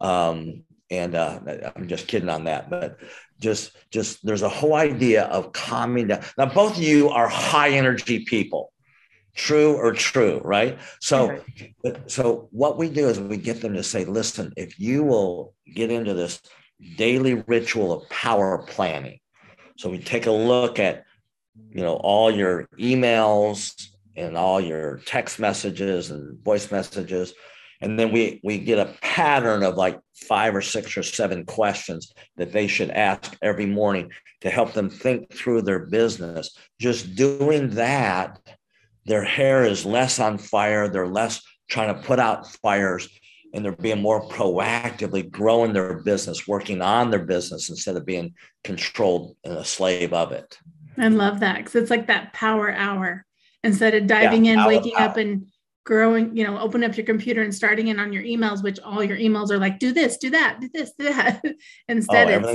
Um, 0.02 0.64
and 0.92 1.16
uh, 1.16 1.40
I'm 1.76 1.88
just 1.88 2.08
kidding 2.08 2.30
on 2.30 2.44
that, 2.46 2.70
but 2.70 2.98
just 3.40 3.72
just 3.92 4.26
there's 4.26 4.42
a 4.42 4.50
whole 4.50 4.74
idea 4.74 5.26
of 5.26 5.54
calming 5.54 6.08
down. 6.08 6.24
Now, 6.38 6.48
both 6.48 6.78
of 6.78 6.84
you 6.84 7.10
are 7.10 7.28
high 7.28 7.70
energy 7.70 8.26
people, 8.26 8.74
true 9.36 9.76
or 9.76 9.94
true, 9.94 10.42
right? 10.44 10.80
So, 11.00 11.44
so 12.08 12.50
what 12.52 12.78
we 12.78 12.90
do 12.90 13.08
is 13.08 13.20
we 13.20 13.38
get 13.38 13.62
them 13.62 13.76
to 13.76 13.84
say, 13.84 14.04
listen, 14.04 14.52
if 14.58 14.80
you 14.80 15.04
will 15.04 15.54
get 15.76 15.92
into 15.92 16.14
this 16.16 16.42
daily 16.98 17.36
ritual 17.48 17.94
of 17.94 18.10
power 18.10 18.58
planning, 18.68 19.20
so 19.78 19.90
we 19.90 20.00
take 20.00 20.26
a 20.26 20.32
look 20.32 20.80
at 20.80 21.06
you 21.72 21.82
know 21.82 21.96
all 21.96 22.32
your 22.32 22.68
emails 22.80 23.90
and 24.20 24.38
all 24.38 24.60
your 24.60 24.98
text 25.06 25.40
messages 25.40 26.12
and 26.12 26.44
voice 26.44 26.72
messages. 26.72 27.34
And 27.82 27.98
then 27.98 28.12
we 28.12 28.42
we 28.44 28.58
get 28.58 28.78
a 28.78 28.94
pattern 29.02 29.64
of 29.64 29.76
like 29.76 30.00
five 30.14 30.54
or 30.56 30.62
six 30.62 30.98
or 30.98 31.04
seven 31.04 31.46
questions 31.46 32.12
that 32.36 32.52
they 32.52 32.68
should 32.68 32.92
ask 32.92 33.38
every 33.42 33.66
morning 33.66 34.12
to 34.42 34.50
help 34.50 34.74
them 34.74 34.90
think 34.90 35.34
through 35.34 35.62
their 35.62 35.86
business. 35.86 36.58
Just 36.80 37.16
doing 37.16 37.70
that 37.72 38.40
their 39.06 39.24
hair 39.24 39.64
is 39.64 39.86
less 39.86 40.20
on 40.20 40.38
fire. 40.38 40.88
They're 40.88 41.08
less 41.08 41.42
trying 41.68 41.94
to 41.94 42.02
put 42.02 42.20
out 42.20 42.48
fires 42.62 43.10
and 43.54 43.66
they're 43.66 43.72
being 43.72 44.02
more 44.02 44.28
proactively 44.30 45.30
growing 45.30 45.74
their 45.74 45.96
business 45.96 46.48
working 46.48 46.82
on 46.82 47.10
their 47.10 47.26
business 47.26 47.70
instead 47.70 47.96
of 47.96 48.06
being 48.06 48.36
controlled 48.64 49.36
and 49.44 49.54
a 49.58 49.66
slave 49.66 50.14
of 50.14 50.32
it. 50.32 50.60
I 50.98 51.08
love 51.08 51.40
that 51.40 51.58
because 51.58 51.76
it's 51.76 51.90
like 51.90 52.08
that 52.08 52.34
power 52.34 52.72
hour 52.72 53.26
instead 53.64 53.94
of 53.96 54.08
diving 54.08 54.46
yeah, 54.46 54.54
in 54.54 54.66
waking 54.66 54.96
up 54.98 55.18
and 55.18 55.48
growing, 55.86 56.36
you 56.36 56.46
know, 56.46 56.60
open 56.60 56.84
up 56.84 56.96
your 56.96 57.06
computer 57.06 57.42
and 57.42 57.54
starting 57.54 57.88
in 57.88 58.00
on 58.00 58.14
your 58.14 58.24
emails, 58.24 58.64
which 58.64 58.80
all 58.80 59.04
your 59.04 59.18
emails 59.18 59.50
are 59.50 59.58
like, 59.58 59.80
do 59.80 59.92
this, 59.92 60.18
do 60.18 60.30
that, 60.30 60.60
do 60.62 60.70
this, 60.74 60.92
do 60.98 61.06
that. 61.06 61.44
Instead, 61.88 62.30
oh, 62.44 62.50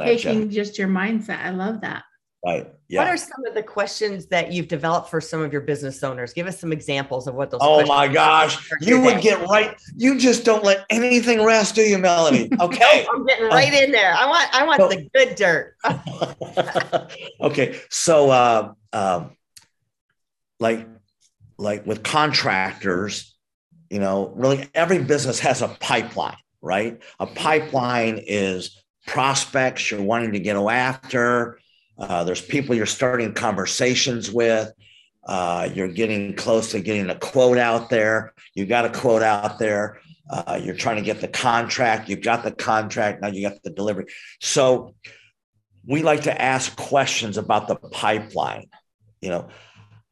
it's 0.00 0.22
taking 0.22 0.42
you. 0.42 0.48
just 0.48 0.78
your 0.78 0.88
mindset. 0.88 1.38
I 1.38 1.50
love 1.50 1.82
that. 1.82 2.02
Right. 2.44 2.72
Yeah. 2.88 3.02
What 3.02 3.08
are 3.08 3.18
some 3.18 3.44
of 3.46 3.54
the 3.54 3.62
questions 3.62 4.26
that 4.28 4.50
you've 4.50 4.66
developed 4.66 5.10
for 5.10 5.20
some 5.20 5.42
of 5.42 5.52
your 5.52 5.60
business 5.60 6.02
owners? 6.02 6.32
Give 6.32 6.46
us 6.46 6.58
some 6.58 6.72
examples 6.72 7.28
of 7.28 7.34
what 7.34 7.50
those. 7.50 7.60
Oh 7.62 7.84
my 7.84 8.08
gosh, 8.08 8.70
you 8.80 8.98
would 9.02 9.20
get 9.20 9.46
right. 9.46 9.78
You 9.94 10.18
just 10.18 10.42
don't 10.42 10.64
let 10.64 10.86
anything 10.88 11.44
rest, 11.44 11.74
do 11.74 11.82
you, 11.82 11.98
Melanie? 11.98 12.50
Okay. 12.60 13.06
I'm 13.14 13.26
getting 13.26 13.46
right 13.46 13.72
in 13.72 13.92
there. 13.92 14.14
I 14.14 14.26
want. 14.26 14.54
I 14.54 14.64
want 14.64 14.80
so, 14.80 14.88
the 14.88 15.08
good 15.14 15.34
dirt. 15.34 15.76
okay, 17.40 17.78
so 17.90 18.30
uh, 18.30 18.72
uh, 18.92 19.28
like 20.60 20.86
like 21.58 21.86
with 21.86 22.02
contractors, 22.02 23.34
you 23.90 23.98
know, 23.98 24.32
really 24.36 24.68
every 24.74 25.02
business 25.02 25.40
has 25.40 25.62
a 25.62 25.68
pipeline, 25.68 26.36
right? 26.62 27.00
A 27.18 27.26
pipeline 27.26 28.22
is 28.26 28.82
prospects 29.06 29.90
you're 29.90 30.02
wanting 30.02 30.32
to 30.32 30.40
get 30.40 30.56
after. 30.56 31.58
Uh, 31.98 32.24
there's 32.24 32.40
people 32.40 32.74
you're 32.74 32.86
starting 32.86 33.34
conversations 33.34 34.30
with. 34.30 34.72
Uh, 35.26 35.68
you're 35.74 35.88
getting 35.88 36.34
close 36.34 36.70
to 36.70 36.80
getting 36.80 37.10
a 37.10 37.18
quote 37.18 37.58
out 37.58 37.90
there. 37.90 38.32
You 38.54 38.64
got 38.64 38.86
a 38.86 38.90
quote 38.90 39.22
out 39.22 39.58
there. 39.58 40.00
Uh, 40.30 40.58
you're 40.62 40.74
trying 40.74 40.96
to 40.96 41.02
get 41.02 41.20
the 41.20 41.28
contract. 41.28 42.08
You've 42.08 42.22
got 42.22 42.42
the 42.42 42.52
contract. 42.52 43.20
Now 43.20 43.28
you 43.28 43.46
got 43.48 43.62
the 43.62 43.70
delivery. 43.70 44.06
So 44.40 44.94
we 45.84 46.02
like 46.02 46.22
to 46.22 46.40
ask 46.40 46.74
questions 46.76 47.36
about 47.36 47.68
the 47.68 47.76
pipeline. 47.76 48.66
You 49.20 49.30
know, 49.30 49.48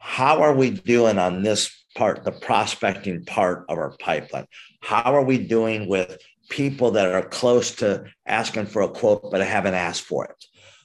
how 0.08 0.40
are 0.40 0.54
we 0.54 0.70
doing 0.70 1.18
on 1.18 1.42
this 1.42 1.84
part, 1.94 2.24
the 2.24 2.32
prospecting 2.32 3.26
part 3.26 3.66
of 3.68 3.76
our 3.76 3.94
pipeline? 3.98 4.46
How 4.80 5.14
are 5.14 5.22
we 5.22 5.36
doing 5.36 5.86
with 5.86 6.16
people 6.48 6.92
that 6.92 7.12
are 7.12 7.28
close 7.28 7.74
to 7.76 8.04
asking 8.24 8.66
for 8.66 8.80
a 8.80 8.88
quote 8.88 9.30
but 9.30 9.42
haven't 9.42 9.74
asked 9.74 10.00
for 10.00 10.24
it? 10.24 10.44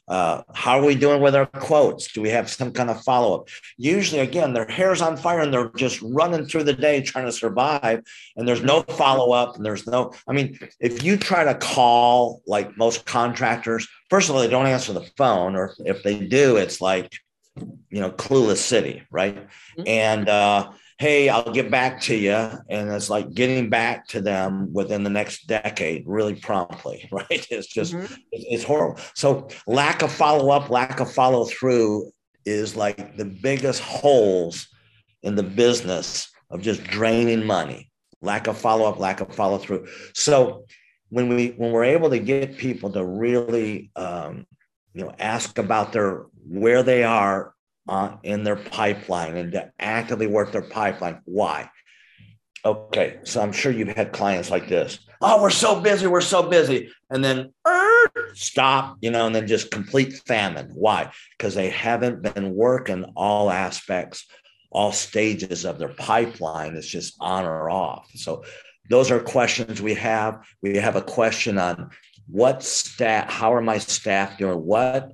Uh, 0.09 0.41
how 0.53 0.77
are 0.77 0.85
we 0.85 0.93
doing 0.93 1.21
with 1.21 1.35
our 1.35 1.45
quotes? 1.45 2.11
Do 2.11 2.21
we 2.21 2.31
have 2.31 2.49
some 2.49 2.73
kind 2.73 2.89
of 2.89 3.01
follow 3.01 3.39
up? 3.39 3.47
Usually, 3.77 4.19
again, 4.19 4.51
their 4.51 4.67
hair's 4.67 5.01
on 5.01 5.15
fire 5.15 5.39
and 5.39 5.53
they're 5.53 5.71
just 5.77 6.01
running 6.01 6.45
through 6.45 6.65
the 6.65 6.73
day 6.73 7.01
trying 7.01 7.25
to 7.25 7.31
survive, 7.31 8.03
and 8.35 8.45
there's 8.45 8.61
no 8.61 8.81
follow 8.81 9.31
up. 9.31 9.55
And 9.55 9.65
there's 9.65 9.87
no, 9.87 10.11
I 10.27 10.33
mean, 10.33 10.59
if 10.81 11.01
you 11.01 11.15
try 11.15 11.45
to 11.45 11.55
call 11.55 12.41
like 12.45 12.77
most 12.77 13.05
contractors, 13.05 13.87
first 14.09 14.27
of 14.27 14.35
all, 14.35 14.41
they 14.41 14.49
don't 14.49 14.67
answer 14.67 14.91
the 14.91 15.09
phone, 15.15 15.55
or 15.55 15.73
if 15.79 16.03
they 16.03 16.19
do, 16.19 16.57
it's 16.57 16.81
like, 16.81 17.17
you 17.55 18.01
know, 18.01 18.11
clueless 18.11 18.57
city, 18.57 19.03
right? 19.11 19.35
Mm-hmm. 19.77 19.87
And 19.87 20.29
uh, 20.29 20.71
hey, 20.97 21.29
I'll 21.29 21.51
get 21.51 21.69
back 21.69 22.01
to 22.01 22.15
you. 22.15 22.31
And 22.31 22.89
it's 22.91 23.09
like 23.09 23.33
getting 23.33 23.69
back 23.69 24.07
to 24.09 24.21
them 24.21 24.73
within 24.73 25.03
the 25.03 25.09
next 25.09 25.47
decade 25.47 26.03
really 26.07 26.35
promptly, 26.35 27.07
right? 27.11 27.47
It's 27.49 27.67
just, 27.67 27.93
mm-hmm. 27.93 28.13
it's 28.31 28.63
horrible. 28.63 28.99
So, 29.15 29.49
lack 29.67 30.01
of 30.01 30.11
follow 30.11 30.49
up, 30.49 30.69
lack 30.69 30.99
of 30.99 31.11
follow 31.11 31.45
through 31.45 32.11
is 32.45 32.75
like 32.75 33.17
the 33.17 33.25
biggest 33.25 33.81
holes 33.81 34.67
in 35.21 35.35
the 35.35 35.43
business 35.43 36.29
of 36.49 36.61
just 36.61 36.83
draining 36.83 37.45
money. 37.45 37.89
Lack 38.21 38.47
of 38.47 38.57
follow 38.57 38.85
up, 38.85 38.99
lack 38.99 39.21
of 39.21 39.33
follow 39.35 39.57
through. 39.57 39.87
So, 40.13 40.65
when 41.09 41.29
we 41.29 41.49
when 41.49 41.71
we're 41.71 41.83
able 41.83 42.09
to 42.09 42.17
get 42.17 42.57
people 42.57 42.91
to 42.91 43.05
really 43.05 43.91
um, 43.95 44.47
you 44.93 45.03
know 45.03 45.13
ask 45.19 45.57
about 45.57 45.91
their 45.91 46.25
where 46.47 46.83
they 46.83 47.03
are 47.03 47.53
uh, 47.87 48.15
in 48.23 48.43
their 48.43 48.55
pipeline 48.55 49.35
and 49.35 49.51
to 49.53 49.71
actively 49.79 50.27
work 50.27 50.51
their 50.51 50.61
pipeline. 50.61 51.21
Why? 51.25 51.69
Okay, 52.65 53.19
so 53.23 53.41
I'm 53.41 53.51
sure 53.51 53.73
you've 53.73 53.89
had 53.89 54.13
clients 54.13 54.49
like 54.49 54.69
this. 54.69 54.99
Oh, 55.19 55.41
we're 55.41 55.49
so 55.49 55.81
busy, 55.81 56.07
we're 56.07 56.21
so 56.21 56.43
busy, 56.43 56.91
and 57.09 57.23
then 57.23 57.51
er, 57.67 58.11
stop, 58.35 58.97
you 59.01 59.11
know, 59.11 59.25
and 59.25 59.35
then 59.35 59.47
just 59.47 59.69
complete 59.69 60.13
famine. 60.25 60.71
Why? 60.73 61.11
Because 61.37 61.55
they 61.55 61.69
haven't 61.69 62.21
been 62.21 62.55
working 62.55 63.03
all 63.17 63.49
aspects, 63.49 64.25
all 64.71 64.93
stages 64.93 65.65
of 65.65 65.77
their 65.77 65.89
pipeline. 65.89 66.75
It's 66.77 66.87
just 66.87 67.15
on 67.19 67.43
or 67.43 67.69
off. 67.69 68.09
So 68.15 68.43
those 68.89 69.11
are 69.11 69.19
questions 69.19 69.81
we 69.81 69.95
have. 69.95 70.39
We 70.61 70.77
have 70.77 70.95
a 70.95 71.01
question 71.01 71.57
on 71.57 71.89
what 72.27 72.63
staff, 72.63 73.29
how 73.29 73.53
are 73.53 73.61
my 73.61 73.77
staff 73.77 74.37
doing? 74.37 74.59
What 74.59 75.13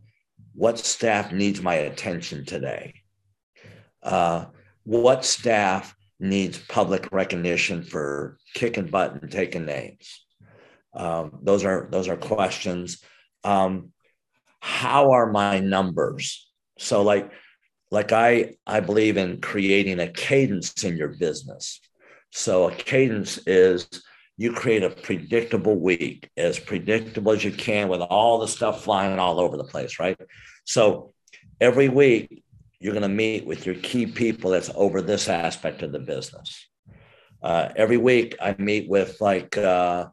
what 0.54 0.78
staff 0.78 1.32
needs 1.32 1.62
my 1.62 1.76
attention 1.76 2.46
today? 2.46 2.96
Uh, 4.04 4.46
what 4.84 5.24
staff 5.24 5.96
needs 6.20 6.58
public 6.58 7.08
recognition 7.12 7.84
for 7.84 8.38
kicking 8.54 8.88
butt 8.88 9.22
and 9.22 9.32
taking 9.32 9.66
names? 9.66 10.26
Um, 10.94 11.40
those 11.44 11.64
are 11.64 11.88
those 11.92 12.08
are 12.08 12.18
questions. 12.18 13.02
Um, 13.44 13.92
how 14.60 15.12
are 15.12 15.32
my 15.32 15.60
numbers? 15.60 16.50
So 16.78 17.04
like 17.04 17.32
like 17.92 18.12
I 18.12 18.56
I 18.68 18.80
believe 18.82 19.18
in 19.18 19.42
creating 19.42 20.00
a 20.00 20.12
cadence 20.12 20.84
in 20.84 20.98
your 20.98 21.16
business. 21.18 21.80
So 22.32 22.70
a 22.70 22.76
cadence 22.76 23.40
is 23.48 23.88
you 24.40 24.54
create 24.54 24.84
a 24.84 24.90
predictable 24.90 25.76
week, 25.76 26.30
as 26.38 26.58
predictable 26.58 27.34
as 27.34 27.44
you 27.44 27.52
can 27.52 27.90
with 27.90 28.00
all 28.00 28.40
the 28.40 28.48
stuff 28.48 28.86
flying 28.86 29.20
all 29.20 29.38
over 29.38 29.58
the 29.58 29.66
place, 29.66 30.00
right? 30.00 30.18
So 30.64 31.14
every 31.60 31.90
week, 31.90 32.42
you're 32.80 32.94
going 32.94 33.04
to 33.04 33.10
meet 33.10 33.46
with 33.46 33.66
your 33.66 33.76
key 33.76 34.06
people 34.06 34.52
that's 34.52 34.72
over 34.76 35.02
this 35.02 35.28
aspect 35.28 35.82
of 35.82 35.92
the 35.92 36.00
business. 36.00 36.70
Uh, 37.44 37.68
every 37.76 37.98
week, 37.98 38.38
I 38.42 38.56
meet 38.58 38.88
with 38.88 39.20
like 39.20 39.58
uh, 39.58 40.08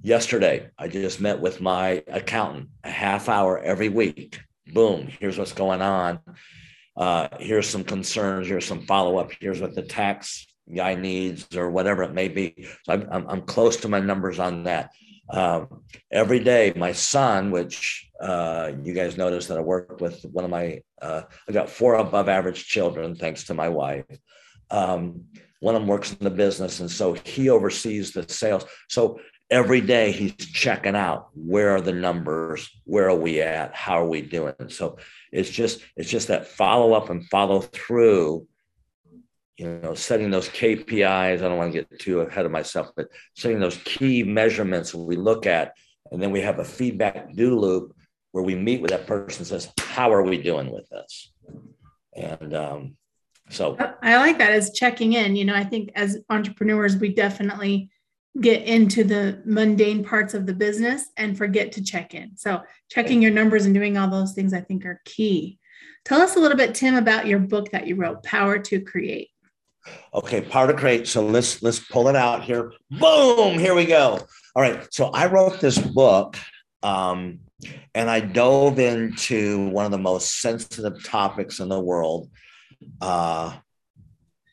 yesterday, 0.00 0.70
I 0.78 0.88
just 0.88 1.20
met 1.20 1.38
with 1.38 1.60
my 1.60 2.02
accountant 2.06 2.70
a 2.84 2.90
half 2.90 3.28
hour 3.28 3.58
every 3.58 3.90
week. 3.90 4.40
Boom, 4.72 5.08
here's 5.20 5.36
what's 5.36 5.52
going 5.52 5.82
on. 5.82 6.20
Uh, 6.96 7.28
here's 7.38 7.68
some 7.68 7.84
concerns. 7.84 8.48
Here's 8.48 8.64
some 8.64 8.86
follow 8.86 9.18
up. 9.18 9.30
Here's 9.38 9.60
what 9.60 9.74
the 9.74 9.82
tax 9.82 10.46
guy 10.74 10.94
needs 10.94 11.56
or 11.56 11.70
whatever 11.70 12.02
it 12.02 12.12
may 12.12 12.28
be. 12.28 12.66
So 12.84 12.92
I'm, 12.92 13.08
I'm, 13.10 13.26
I'm 13.28 13.42
close 13.42 13.76
to 13.78 13.88
my 13.88 14.00
numbers 14.00 14.38
on 14.38 14.64
that. 14.64 14.90
Um, 15.30 15.82
every 16.10 16.40
day, 16.40 16.72
my 16.76 16.92
son, 16.92 17.50
which 17.50 18.08
uh, 18.20 18.72
you 18.82 18.94
guys 18.94 19.16
notice 19.16 19.46
that 19.46 19.58
I 19.58 19.60
work 19.60 20.00
with 20.00 20.24
one 20.32 20.44
of 20.44 20.50
my, 20.50 20.80
uh, 21.02 21.22
I 21.48 21.52
got 21.52 21.68
four 21.70 21.94
above 21.96 22.28
average 22.28 22.66
children, 22.66 23.14
thanks 23.14 23.44
to 23.44 23.54
my 23.54 23.68
wife. 23.68 24.06
um, 24.70 25.24
one 25.60 25.74
of 25.74 25.82
them 25.82 25.88
works 25.88 26.12
in 26.12 26.18
the 26.20 26.30
business, 26.30 26.80
and 26.80 26.90
so 26.90 27.14
he 27.14 27.48
oversees 27.50 28.12
the 28.12 28.28
sales. 28.28 28.64
So 28.88 29.20
every 29.50 29.80
day 29.80 30.12
he's 30.12 30.34
checking 30.36 30.94
out 30.94 31.30
where 31.34 31.70
are 31.70 31.80
the 31.80 31.92
numbers, 31.92 32.70
where 32.84 33.08
are 33.08 33.16
we 33.16 33.40
at, 33.40 33.74
how 33.74 34.00
are 34.00 34.08
we 34.08 34.22
doing. 34.22 34.54
So 34.68 34.98
it's 35.32 35.50
just 35.50 35.80
it's 35.96 36.10
just 36.10 36.28
that 36.28 36.46
follow 36.46 36.92
up 36.92 37.10
and 37.10 37.26
follow 37.26 37.60
through. 37.60 38.46
You 39.58 39.80
know, 39.82 39.94
setting 39.94 40.30
those 40.30 40.48
KPIs. 40.48 41.34
I 41.34 41.36
don't 41.36 41.56
want 41.56 41.72
to 41.72 41.80
get 41.80 41.98
too 41.98 42.20
ahead 42.20 42.46
of 42.46 42.52
myself, 42.52 42.90
but 42.96 43.08
setting 43.36 43.58
those 43.58 43.76
key 43.84 44.22
measurements 44.22 44.94
we 44.94 45.16
look 45.16 45.46
at, 45.46 45.74
and 46.12 46.22
then 46.22 46.30
we 46.30 46.40
have 46.40 46.60
a 46.60 46.64
feedback 46.64 47.34
do 47.34 47.58
loop 47.58 47.94
where 48.32 48.44
we 48.44 48.54
meet 48.54 48.80
with 48.80 48.92
that 48.92 49.06
person 49.06 49.40
and 49.40 49.46
says, 49.48 49.72
"How 49.80 50.12
are 50.12 50.22
we 50.22 50.40
doing 50.40 50.70
with 50.70 50.88
this?" 50.88 51.32
And 52.14 52.54
um, 52.54 52.96
so 53.50 53.76
I 54.02 54.16
like 54.18 54.38
that 54.38 54.52
as 54.52 54.72
checking 54.72 55.14
in. 55.14 55.36
You 55.36 55.44
know, 55.44 55.54
I 55.54 55.64
think 55.64 55.90
as 55.94 56.18
entrepreneurs, 56.30 56.96
we 56.96 57.12
definitely 57.14 57.90
get 58.40 58.64
into 58.64 59.04
the 59.04 59.42
mundane 59.44 60.04
parts 60.04 60.34
of 60.34 60.46
the 60.46 60.54
business 60.54 61.06
and 61.16 61.36
forget 61.36 61.72
to 61.72 61.82
check 61.82 62.14
in. 62.14 62.36
So 62.36 62.60
checking 62.90 63.20
your 63.22 63.32
numbers 63.32 63.64
and 63.64 63.74
doing 63.74 63.96
all 63.96 64.08
those 64.08 64.32
things 64.32 64.52
I 64.52 64.60
think 64.60 64.84
are 64.86 65.00
key. 65.04 65.58
Tell 66.04 66.20
us 66.20 66.36
a 66.36 66.38
little 66.38 66.56
bit 66.56 66.74
Tim 66.74 66.94
about 66.94 67.26
your 67.26 67.38
book 67.38 67.70
that 67.72 67.86
you 67.86 67.96
wrote, 67.96 68.22
Power 68.22 68.58
to 68.58 68.80
Create. 68.80 69.30
Okay, 70.14 70.40
Power 70.40 70.68
to 70.68 70.74
Create. 70.74 71.06
So 71.06 71.24
let's 71.24 71.62
let's 71.62 71.78
pull 71.78 72.08
it 72.08 72.16
out 72.16 72.42
here. 72.42 72.72
Boom, 72.90 73.58
here 73.58 73.74
we 73.74 73.84
go. 73.84 74.18
All 74.56 74.62
right. 74.62 74.86
So 74.92 75.06
I 75.06 75.26
wrote 75.26 75.60
this 75.60 75.78
book 75.78 76.36
um, 76.82 77.40
and 77.94 78.08
I 78.08 78.20
dove 78.20 78.78
into 78.78 79.68
one 79.68 79.84
of 79.84 79.90
the 79.90 79.98
most 79.98 80.40
sensitive 80.40 81.02
topics 81.04 81.60
in 81.60 81.68
the 81.68 81.80
world, 81.80 82.30
uh, 83.00 83.56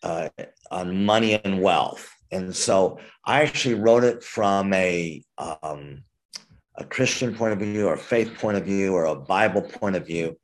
uh, 0.04 0.30
on 0.72 1.06
money 1.06 1.39
and 1.44 1.62
wealth. 1.62 2.12
And 2.32 2.56
so 2.56 3.00
I 3.24 3.44
actually 3.44 3.75
wrote 3.75 4.04
it 4.04 4.24
from 4.24 4.74
a 4.74 5.24
um, 5.38 6.04
a 6.77 6.84
Christian 6.84 7.34
point 7.34 7.54
of 7.54 7.60
view, 7.60 7.88
or 7.88 7.96
faith 7.96 8.38
point 8.38 8.58
of 8.58 8.65
view, 8.65 8.94
or 8.94 9.06
a 9.06 9.15
Bible 9.15 9.62
point 9.62 9.96
of 9.96 10.06
view. 10.06 10.38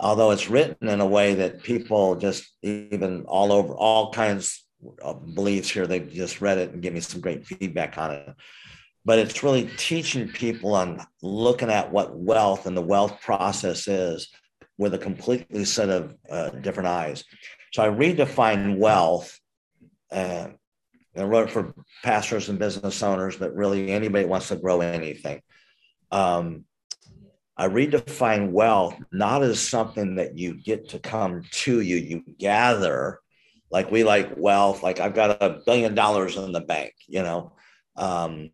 Although 0.00 0.32
it's 0.32 0.50
written 0.50 0.88
in 0.88 1.00
a 1.00 1.06
way 1.06 1.34
that 1.34 1.62
people 1.62 2.16
just 2.16 2.44
even 2.62 3.24
all 3.26 3.52
over 3.52 3.72
all 3.74 4.12
kinds 4.12 4.66
of 5.00 5.34
beliefs 5.34 5.70
here, 5.70 5.86
they've 5.86 6.12
just 6.12 6.40
read 6.40 6.58
it 6.58 6.72
and 6.72 6.82
give 6.82 6.92
me 6.92 7.00
some 7.00 7.20
great 7.20 7.46
feedback 7.46 7.96
on 7.96 8.10
it. 8.10 8.34
But 9.04 9.18
it's 9.18 9.42
really 9.42 9.70
teaching 9.76 10.28
people 10.28 10.74
on 10.74 11.04
looking 11.22 11.70
at 11.70 11.92
what 11.92 12.16
wealth 12.16 12.66
and 12.66 12.76
the 12.76 12.82
wealth 12.82 13.20
process 13.20 13.86
is 13.86 14.28
with 14.78 14.94
a 14.94 14.98
completely 14.98 15.64
set 15.64 15.90
of 15.90 16.14
uh, 16.28 16.50
different 16.50 16.88
eyes. 16.88 17.24
So 17.72 17.82
I 17.82 17.88
redefine 17.88 18.78
wealth. 18.78 19.38
Uh, 20.10 20.48
I 21.16 21.22
wrote 21.22 21.50
for 21.50 21.74
pastors 22.02 22.48
and 22.48 22.58
business 22.58 23.02
owners, 23.02 23.36
but 23.36 23.54
really 23.54 23.92
anybody 23.92 24.24
wants 24.24 24.48
to 24.48 24.56
grow 24.56 24.80
anything. 24.80 25.42
Um, 26.10 26.64
I 27.56 27.68
redefine 27.68 28.50
wealth 28.50 28.96
not 29.12 29.42
as 29.42 29.60
something 29.60 30.16
that 30.16 30.36
you 30.36 30.54
get 30.54 30.88
to 30.90 30.98
come 30.98 31.42
to 31.50 31.80
you, 31.80 31.96
you 31.96 32.24
gather. 32.38 33.20
Like 33.70 33.90
we 33.90 34.04
like 34.04 34.32
wealth, 34.36 34.82
like 34.82 35.00
I've 35.00 35.14
got 35.14 35.42
a 35.42 35.60
billion 35.64 35.94
dollars 35.94 36.36
in 36.36 36.52
the 36.52 36.60
bank, 36.60 36.94
you 37.06 37.22
know. 37.22 37.52
Um, 37.96 38.50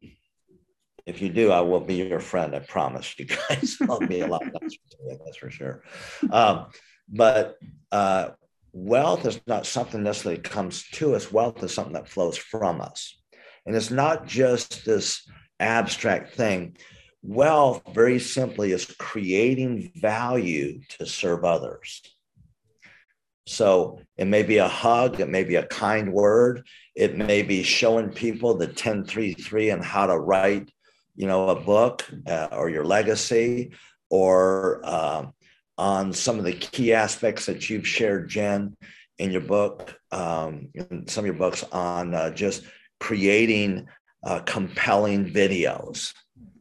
if 1.07 1.21
you 1.21 1.31
do, 1.31 1.51
I 1.51 1.61
will 1.61 1.81
be 1.81 1.95
your 1.95 2.21
friend. 2.21 2.55
I 2.55 2.61
promise 2.61 3.19
you 3.19 3.27
guys. 3.27 3.77
I'll 3.89 4.01
be 4.01 4.21
a 4.21 4.27
lot 4.27 4.45
nicer 4.45 4.79
you, 5.05 5.19
that's 5.25 5.37
for 5.37 5.51
sure. 5.51 5.83
Um, 6.31 6.67
but 7.09 7.57
uh, 7.91 8.31
wealth 8.73 9.27
is 9.27 9.41
not 9.47 9.67
something 9.67 10.03
necessarily 10.03 10.41
comes 10.41 10.89
to 10.93 11.15
us. 11.15 11.33
Wealth 11.33 11.63
is 11.63 11.75
something 11.75 11.95
that 11.95 12.09
flows 12.09 12.37
from 12.37 12.81
us. 12.81 13.19
And 13.67 13.75
it's 13.75 13.91
not 13.91 14.27
just 14.27 14.85
this 14.85 15.29
abstract 15.59 16.35
thing. 16.35 16.77
Wealth, 17.23 17.83
very 17.93 18.19
simply, 18.19 18.73
is 18.73 18.87
creating 18.99 19.93
value 19.97 20.81
to 20.99 21.07
serve 21.07 21.45
others. 21.45 22.03
So 23.47 24.01
it 24.17 24.27
may 24.27 24.43
be 24.43 24.59
a 24.59 24.69
hug, 24.69 25.21
it 25.21 25.29
may 25.29 25.45
be 25.45 25.57
a 25.57 25.67
kind 25.67 26.13
word, 26.13 26.67
it 26.95 27.17
may 27.17 27.43
be 27.43 27.63
showing 27.63 28.11
people 28.11 28.55
the 28.55 28.67
1033 28.67 29.71
and 29.71 29.85
how 29.85 30.07
to 30.07 30.19
write, 30.19 30.71
you 31.17 31.27
know, 31.27 31.49
a 31.49 31.61
book 31.61 32.09
uh, 32.27 32.49
or 32.53 32.71
your 32.71 32.85
legacy, 32.85 33.73
or 34.09 34.81
uh, 34.85 35.27
on 35.77 36.13
some 36.13 36.39
of 36.39 36.45
the 36.45 36.53
key 36.53 36.93
aspects 36.93 37.47
that 37.47 37.69
you've 37.69 37.89
shared, 37.89 38.29
Jen, 38.29 38.77
in 39.19 39.31
your 39.31 39.41
book, 39.41 39.99
um, 40.13 40.69
in 40.75 41.07
some 41.09 41.23
of 41.23 41.27
your 41.27 41.35
books 41.35 41.65
on 41.73 42.15
uh, 42.15 42.31
just 42.31 42.63
creating 43.01 43.89
uh, 44.23 44.41
compelling 44.41 45.31
videos. 45.31 46.13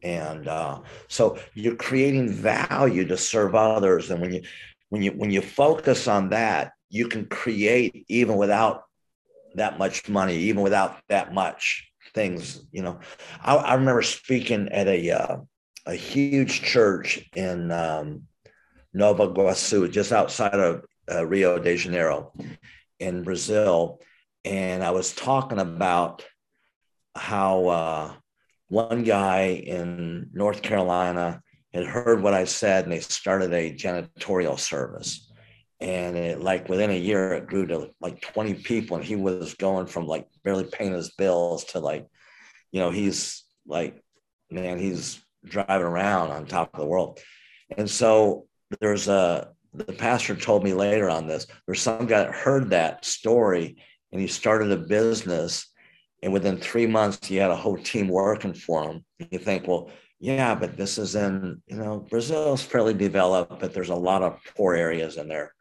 And 0.04 0.48
uh, 0.48 0.82
so 1.08 1.38
you're 1.54 1.76
creating 1.76 2.30
value 2.30 3.06
to 3.08 3.18
serve 3.18 3.56
others. 3.56 4.12
And 4.12 4.22
when 4.22 4.34
you 4.34 4.44
when 4.90 5.02
you 5.02 5.12
when 5.12 5.32
you 5.32 5.42
focus 5.42 6.08
on 6.08 6.30
that, 6.30 6.74
you 6.90 7.08
can 7.08 7.26
create 7.26 8.06
even 8.08 8.38
without 8.38 8.84
that 9.56 9.78
much 9.78 10.10
money, 10.10 10.36
even 10.36 10.64
without 10.64 11.00
that 11.10 11.34
much 11.34 11.92
things. 12.14 12.62
You 12.72 12.84
know, 12.84 13.00
I, 13.42 13.56
I 13.56 13.74
remember 13.76 14.02
speaking 14.02 14.70
at 14.70 14.88
a 14.88 15.12
uh, 15.12 15.38
a 15.86 15.96
huge 15.96 16.62
church 16.62 17.30
in 17.36 17.72
um, 17.72 18.24
Nova 18.94 19.28
Iguaçu, 19.28 19.92
just 19.92 20.12
outside 20.12 20.60
of 20.60 20.86
uh, 21.12 21.26
Rio 21.26 21.60
de 21.60 21.78
Janeiro 21.78 22.34
in 23.00 23.24
Brazil. 23.24 24.00
And 24.46 24.84
I 24.84 24.92
was 24.92 25.14
talking 25.14 25.60
about 25.60 26.24
how 27.16 27.68
uh, 27.68 28.14
one 28.70 29.04
guy 29.04 29.62
in 29.66 30.30
North 30.34 30.62
Carolina 30.62 31.42
had 31.74 31.86
heard 31.86 32.22
what 32.22 32.34
I 32.34 32.46
said 32.46 32.84
and 32.84 32.94
they 32.94 33.00
started 33.00 33.54
a 33.54 33.74
janitorial 33.74 34.58
service. 34.58 35.32
And 35.82 36.18
it, 36.18 36.42
like 36.42 36.68
within 36.68 36.90
a 36.90 36.98
year, 36.98 37.34
it 37.34 37.48
grew 37.48 37.66
to 37.68 37.92
like 38.02 38.22
20 38.22 38.56
people. 38.56 38.98
And 38.98 39.06
he 39.06 39.16
was 39.16 39.54
going 39.56 39.88
from 39.88 40.08
like 40.08 40.28
barely 40.44 40.66
paying 40.66 40.94
his 40.94 41.12
bills 41.12 41.66
to 41.66 41.80
like, 41.80 42.08
you 42.72 42.80
know, 42.80 42.92
he's 42.92 43.44
like, 43.66 44.02
man, 44.52 44.78
he's 44.78 45.22
driving 45.46 45.88
around 45.88 46.32
on 46.32 46.46
top 46.46 46.72
of 46.74 46.80
the 46.80 46.86
world. 46.86 47.20
And 47.78 47.90
so 47.90 48.46
there's 48.80 49.08
a 49.08 49.50
the 49.74 49.94
pastor 49.94 50.36
told 50.36 50.64
me 50.64 50.74
later 50.74 51.10
on 51.10 51.28
this 51.28 51.46
there's 51.66 51.82
some 51.82 52.08
guy 52.08 52.24
that 52.24 52.34
heard 52.34 52.72
that 52.72 53.06
story 53.06 53.78
and 54.12 54.20
he 54.20 54.28
started 54.28 54.72
a 54.72 54.78
business 54.78 55.69
and 56.22 56.34
within 56.34 56.58
three 56.58 56.88
months 56.88 57.26
he 57.28 57.36
had 57.36 57.52
a 57.52 57.56
whole 57.56 57.78
team 57.78 58.08
working 58.08 58.54
for 58.54 58.84
him 58.84 59.06
you 59.32 59.40
think 59.40 59.68
well 59.68 59.90
yeah 60.20 60.56
but 60.56 60.78
this 60.78 60.98
is 60.98 61.16
in 61.16 61.62
you 61.68 61.78
know 61.78 62.06
brazil 62.10 62.54
is 62.54 62.62
fairly 62.62 62.94
developed 62.94 63.60
but 63.60 63.74
there's 63.74 63.90
a 63.90 63.96
lot 63.96 64.22
of 64.22 64.40
poor 64.56 64.76
areas 64.76 65.18
in 65.18 65.28
there 65.28 65.54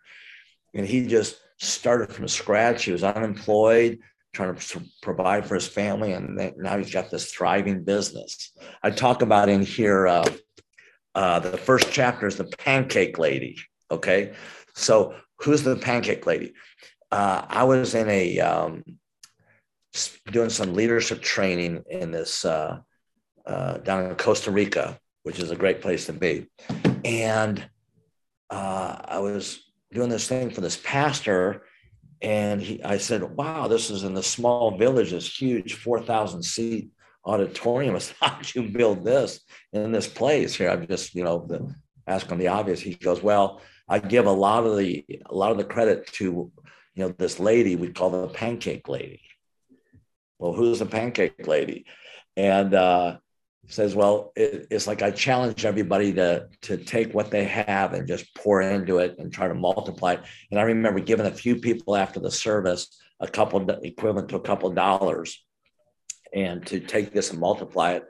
and 0.75 0.87
he 0.87 1.07
just 1.07 1.37
started 1.59 2.13
from 2.13 2.29
scratch 2.29 2.85
he 2.85 2.93
was 2.93 3.05
unemployed 3.05 3.99
trying 4.35 4.55
to 4.55 4.83
provide 5.03 5.47
for 5.47 5.55
his 5.55 5.67
family 5.67 6.13
and 6.13 6.37
now 6.59 6.77
he's 6.77 6.93
got 6.93 7.11
this 7.11 7.33
thriving 7.33 7.83
business 7.83 8.53
i 8.83 8.91
talk 8.91 9.23
about 9.23 9.49
in 9.49 9.63
here 9.63 10.07
uh, 10.07 10.25
uh, 11.19 11.41
the 11.41 11.59
first 11.59 11.91
chapter 11.91 12.29
is 12.29 12.37
the 12.37 12.45
pancake 12.45 13.19
lady. 13.19 13.57
Okay. 13.91 14.35
So 14.77 15.17
who's 15.41 15.65
the 15.65 15.75
pancake 15.75 16.27
lady? 16.27 16.53
Uh, 17.11 17.45
I 17.49 17.65
was 17.65 17.97
in 17.97 18.09
a, 18.09 18.39
um, 18.39 18.85
doing 20.31 20.51
some 20.51 20.75
leadership 20.75 21.23
training 21.23 21.83
in 21.89 22.11
this, 22.11 22.45
uh, 22.45 22.79
uh, 23.47 23.79
down 23.79 24.05
in 24.05 24.15
Costa 24.17 24.51
Rica, 24.51 24.99
which 25.23 25.39
is 25.39 25.51
a 25.51 25.57
great 25.57 25.81
place 25.81 26.07
to 26.07 26.13
be. 26.13 26.47
And 27.05 27.69
uh, 28.51 28.97
I 29.05 29.19
was 29.19 29.71
doing 29.93 30.09
this 30.09 30.29
thing 30.29 30.51
for 30.51 30.61
this 30.61 30.77
pastor. 30.77 31.65
And 32.21 32.61
he, 32.61 32.83
I 32.83 32.99
said, 32.99 33.23
wow, 33.23 33.69
this 33.69 33.91
is 33.91 34.05
in 34.05 34.15
the 34.15 34.23
small 34.23 34.77
village, 34.77 35.11
this 35.11 35.41
huge 35.41 35.75
4,000 35.75 36.43
seat 36.43 36.91
auditorium. 37.25 37.95
I 37.95 37.99
said, 38.01 38.17
how 38.21 38.39
did 38.39 38.55
you 38.55 38.63
build 38.69 39.05
this 39.05 39.41
in 39.73 39.93
this 39.93 40.09
place 40.09 40.55
here? 40.55 40.71
I'm 40.71 40.87
just, 40.87 41.15
you 41.15 41.25
know, 41.25 41.47
asking 42.07 42.39
the 42.39 42.49
obvious. 42.49 42.81
He 42.81 42.95
goes, 42.95 43.23
well, 43.23 43.61
I 43.89 43.99
give 43.99 44.27
a 44.27 44.33
lot 44.33 44.67
of 44.67 44.77
the 44.77 45.05
a 45.27 45.35
lot 45.35 45.51
of 45.51 45.57
the 45.57 45.65
credit 45.65 46.07
to, 46.15 46.25
you 46.25 46.53
know, 46.97 47.15
this 47.17 47.41
lady 47.41 47.77
we 47.77 47.89
call 47.89 48.11
the 48.11 48.29
pancake 48.29 48.89
lady. 48.89 49.23
Well, 50.39 50.53
who's 50.53 50.79
the 50.79 50.87
pancake 50.87 51.47
lady? 51.47 51.87
And 52.37 52.75
uh, 52.75 53.19
says, 53.69 53.95
well, 53.95 54.33
it, 54.37 54.67
it's 54.71 54.87
like 54.87 55.03
I 55.03 55.11
challenge 55.11 55.65
everybody 55.65 56.13
to 56.15 56.49
to 56.63 56.77
take 56.77 57.13
what 57.13 57.31
they 57.31 57.45
have 57.45 57.93
and 57.93 58.09
just 58.09 58.35
pour 58.35 58.63
into 58.63 58.99
it 58.99 59.17
and 59.19 59.33
try 59.33 59.49
to 59.49 59.55
multiply. 59.55 60.15
It. 60.15 60.21
And 60.51 60.59
I 60.59 60.65
remember 60.65 61.01
giving 61.01 61.27
a 61.27 61.31
few 61.31 61.57
people 61.57 61.97
after 61.97 62.21
the 62.21 62.31
service 62.31 62.99
a 63.21 63.29
couple 63.29 63.69
equivalent 63.83 64.29
to 64.31 64.37
a 64.37 64.41
couple 64.41 64.71
dollars 64.71 65.45
and 66.33 66.65
to 66.67 66.81
take 66.81 67.13
this 67.13 67.31
and 67.31 67.41
multiply 67.41 67.93
it. 67.93 68.05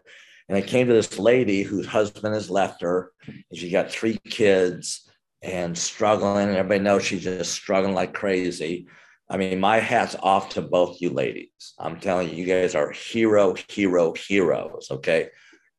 And 0.49 0.57
I 0.57 0.63
came 0.63 0.87
to 0.87 0.95
this 0.95 1.19
lady 1.19 1.63
whose 1.63 1.87
husband 1.87 2.35
has 2.35 2.49
left 2.49 2.81
her, 2.81 3.13
and 3.27 3.59
she 3.59 3.71
got 3.71 3.91
three 3.91 4.19
kids 4.29 5.09
and 5.43 5.77
struggling. 5.77 6.49
And 6.49 6.57
everybody 6.57 6.81
knows 6.81 7.05
she's 7.05 7.25
just 7.25 7.53
struggling 7.53 7.95
like 7.95 8.15
crazy. 8.15 8.87
I 9.31 9.37
mean, 9.37 9.61
my 9.61 9.79
hat's 9.79 10.17
off 10.23 10.51
to 10.51 10.63
both 10.63 11.01
you 11.01 11.11
ladies. 11.11 11.75
I'm 11.79 12.01
telling 12.01 12.31
you, 12.31 12.37
you 12.37 12.45
guys 12.47 12.75
are 12.75 12.91
hero, 12.91 13.55
hero, 13.69 14.15
heroes. 14.15 14.89
Okay. 14.91 15.29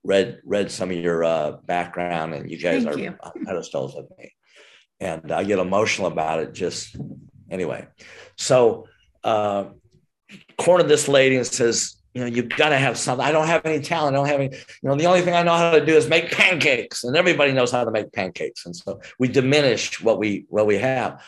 Read 0.03 0.39
read 0.45 0.71
some 0.71 0.91
of 0.91 0.97
your 0.97 1.25
uh, 1.25 1.57
background, 1.65 2.33
and 2.33 2.49
you 2.49 2.57
guys 2.57 2.85
Thank 2.85 2.95
are 2.95 2.99
you. 2.99 3.15
pedestals 3.45 3.95
of 3.95 4.07
me, 4.17 4.33
and 5.01 5.29
I 5.29 5.43
get 5.43 5.59
emotional 5.59 6.07
about 6.07 6.39
it. 6.39 6.53
Just 6.53 6.95
anyway, 7.51 7.85
so 8.37 8.87
uh, 9.25 9.65
cornered 10.57 10.87
this 10.87 11.09
lady 11.09 11.35
and 11.35 11.45
says, 11.45 11.97
you 12.13 12.21
know, 12.21 12.27
you've 12.27 12.47
got 12.47 12.69
to 12.69 12.77
have 12.77 12.97
something. 12.97 13.25
I 13.25 13.33
don't 13.33 13.47
have 13.47 13.65
any 13.65 13.81
talent. 13.81 14.15
I 14.15 14.19
don't 14.19 14.27
have 14.27 14.39
any, 14.39 14.55
you 14.55 14.89
know, 14.89 14.95
the 14.95 15.05
only 15.05 15.21
thing 15.21 15.33
I 15.33 15.43
know 15.43 15.57
how 15.57 15.71
to 15.71 15.85
do 15.85 15.93
is 15.93 16.07
make 16.07 16.31
pancakes, 16.31 17.03
and 17.03 17.17
everybody 17.17 17.51
knows 17.51 17.71
how 17.71 17.83
to 17.83 17.91
make 17.91 18.13
pancakes, 18.13 18.65
and 18.65 18.73
so 18.73 19.01
we 19.19 19.27
diminish 19.27 20.01
what 20.01 20.17
we 20.17 20.45
what 20.47 20.65
we 20.65 20.77
have. 20.77 21.21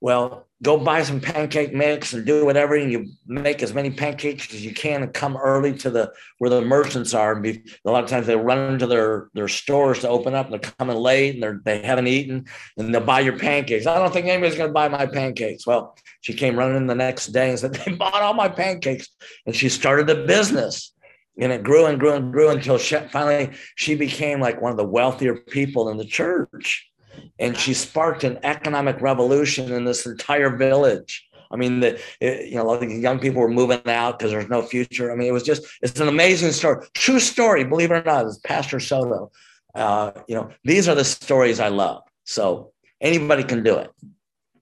Well, 0.00 0.46
go 0.62 0.76
buy 0.76 1.02
some 1.02 1.20
pancake 1.20 1.74
mix 1.74 2.12
and 2.12 2.24
do 2.24 2.44
whatever, 2.44 2.76
and 2.76 2.90
you 2.90 3.08
make 3.26 3.62
as 3.62 3.74
many 3.74 3.90
pancakes 3.90 4.52
as 4.54 4.64
you 4.64 4.72
can, 4.72 5.02
and 5.02 5.12
come 5.12 5.36
early 5.36 5.76
to 5.78 5.90
the 5.90 6.12
where 6.38 6.50
the 6.50 6.60
merchants 6.60 7.14
are. 7.14 7.32
And 7.32 7.42
be, 7.42 7.62
a 7.84 7.90
lot 7.90 8.04
of 8.04 8.10
times 8.10 8.26
they 8.26 8.36
run 8.36 8.72
into 8.72 8.86
their 8.86 9.28
their 9.34 9.48
stores 9.48 10.00
to 10.00 10.08
open 10.08 10.34
up, 10.34 10.46
and 10.46 10.54
they're 10.54 10.72
coming 10.78 10.96
late, 10.96 11.34
and 11.34 11.42
they're 11.42 11.60
they 11.64 11.82
haven't 11.82 12.06
eaten, 12.06 12.46
and 12.76 12.94
they'll 12.94 13.00
buy 13.00 13.20
your 13.20 13.38
pancakes. 13.38 13.86
I 13.86 13.98
don't 13.98 14.12
think 14.12 14.26
anybody's 14.26 14.56
going 14.56 14.68
to 14.68 14.74
buy 14.74 14.88
my 14.88 15.06
pancakes. 15.06 15.66
Well, 15.66 15.96
she 16.20 16.34
came 16.34 16.56
running 16.56 16.86
the 16.86 16.94
next 16.94 17.28
day 17.28 17.50
and 17.50 17.58
said 17.58 17.74
they 17.86 17.92
bought 17.92 18.22
all 18.22 18.34
my 18.34 18.48
pancakes, 18.48 19.08
and 19.46 19.54
she 19.54 19.68
started 19.68 20.08
a 20.10 20.26
business. 20.26 20.92
And 21.40 21.52
it 21.52 21.62
grew 21.62 21.86
and 21.86 22.00
grew 22.00 22.14
and 22.14 22.32
grew 22.32 22.48
until 22.48 22.78
she, 22.78 22.96
finally 23.12 23.56
she 23.76 23.94
became 23.94 24.40
like 24.40 24.60
one 24.60 24.72
of 24.72 24.76
the 24.76 24.84
wealthier 24.84 25.36
people 25.36 25.88
in 25.88 25.96
the 25.96 26.04
church 26.04 26.90
and 27.38 27.56
she 27.56 27.74
sparked 27.74 28.24
an 28.24 28.38
economic 28.42 29.00
revolution 29.00 29.72
in 29.72 29.84
this 29.84 30.06
entire 30.06 30.56
village. 30.56 31.28
I 31.50 31.56
mean, 31.56 31.80
the 31.80 32.00
you 32.20 32.56
know, 32.56 32.64
lot 32.64 32.82
young 32.82 33.18
people 33.18 33.40
were 33.40 33.48
moving 33.48 33.80
out 33.86 34.18
because 34.18 34.32
there's 34.32 34.50
no 34.50 34.62
future. 34.62 35.10
I 35.10 35.14
mean, 35.14 35.28
it 35.28 35.32
was 35.32 35.42
just 35.42 35.64
it's 35.82 35.98
an 36.00 36.08
amazing 36.08 36.52
story, 36.52 36.86
true 36.94 37.20
story. 37.20 37.64
Believe 37.64 37.90
it 37.90 37.94
or 37.94 38.02
not, 38.02 38.26
it's 38.26 38.38
Pastor 38.38 38.80
Soto. 38.80 39.30
Uh, 39.74 40.12
you 40.26 40.34
know, 40.34 40.50
these 40.64 40.88
are 40.88 40.94
the 40.94 41.04
stories 41.04 41.60
I 41.60 41.68
love. 41.68 42.02
So 42.24 42.72
anybody 43.00 43.44
can 43.44 43.62
do 43.62 43.76
it. 43.76 43.90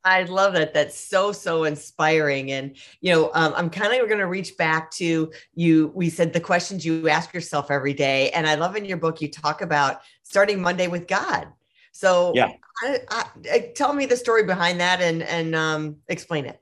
I 0.07 0.23
love 0.23 0.53
that. 0.53 0.73
That's 0.73 0.99
so 0.99 1.33
so 1.33 1.64
inspiring. 1.64 2.53
And 2.53 2.77
you 3.01 3.12
know, 3.12 3.31
um, 3.35 3.53
I'm 3.57 3.69
kind 3.69 3.92
of 3.92 4.07
going 4.09 4.21
to 4.21 4.27
reach 4.27 4.57
back 4.57 4.92
to 4.92 5.33
you. 5.55 5.92
We 5.95 6.09
said 6.11 6.33
the 6.33 6.40
questions 6.40 6.87
you 6.87 7.09
ask 7.09 7.35
yourself 7.35 7.73
every 7.73 7.92
day, 7.92 8.31
and 8.31 8.47
I 8.47 8.55
love 8.55 8.77
in 8.77 8.85
your 8.85 8.99
book 8.99 9.21
you 9.21 9.29
talk 9.29 9.62
about 9.62 10.03
starting 10.23 10.62
Monday 10.62 10.87
with 10.87 11.09
God. 11.09 11.49
So 11.96 12.32
Yeah. 12.35 12.52
I, 12.82 13.00
I, 13.09 13.24
I- 13.50 13.72
tell 13.74 13.94
me 13.94 14.04
the 14.04 14.16
story 14.18 14.44
behind 14.44 14.80
that 14.80 15.00
and 15.00 15.22
and 15.22 15.54
um, 15.54 15.96
explain 16.09 16.44
it. 16.44 16.61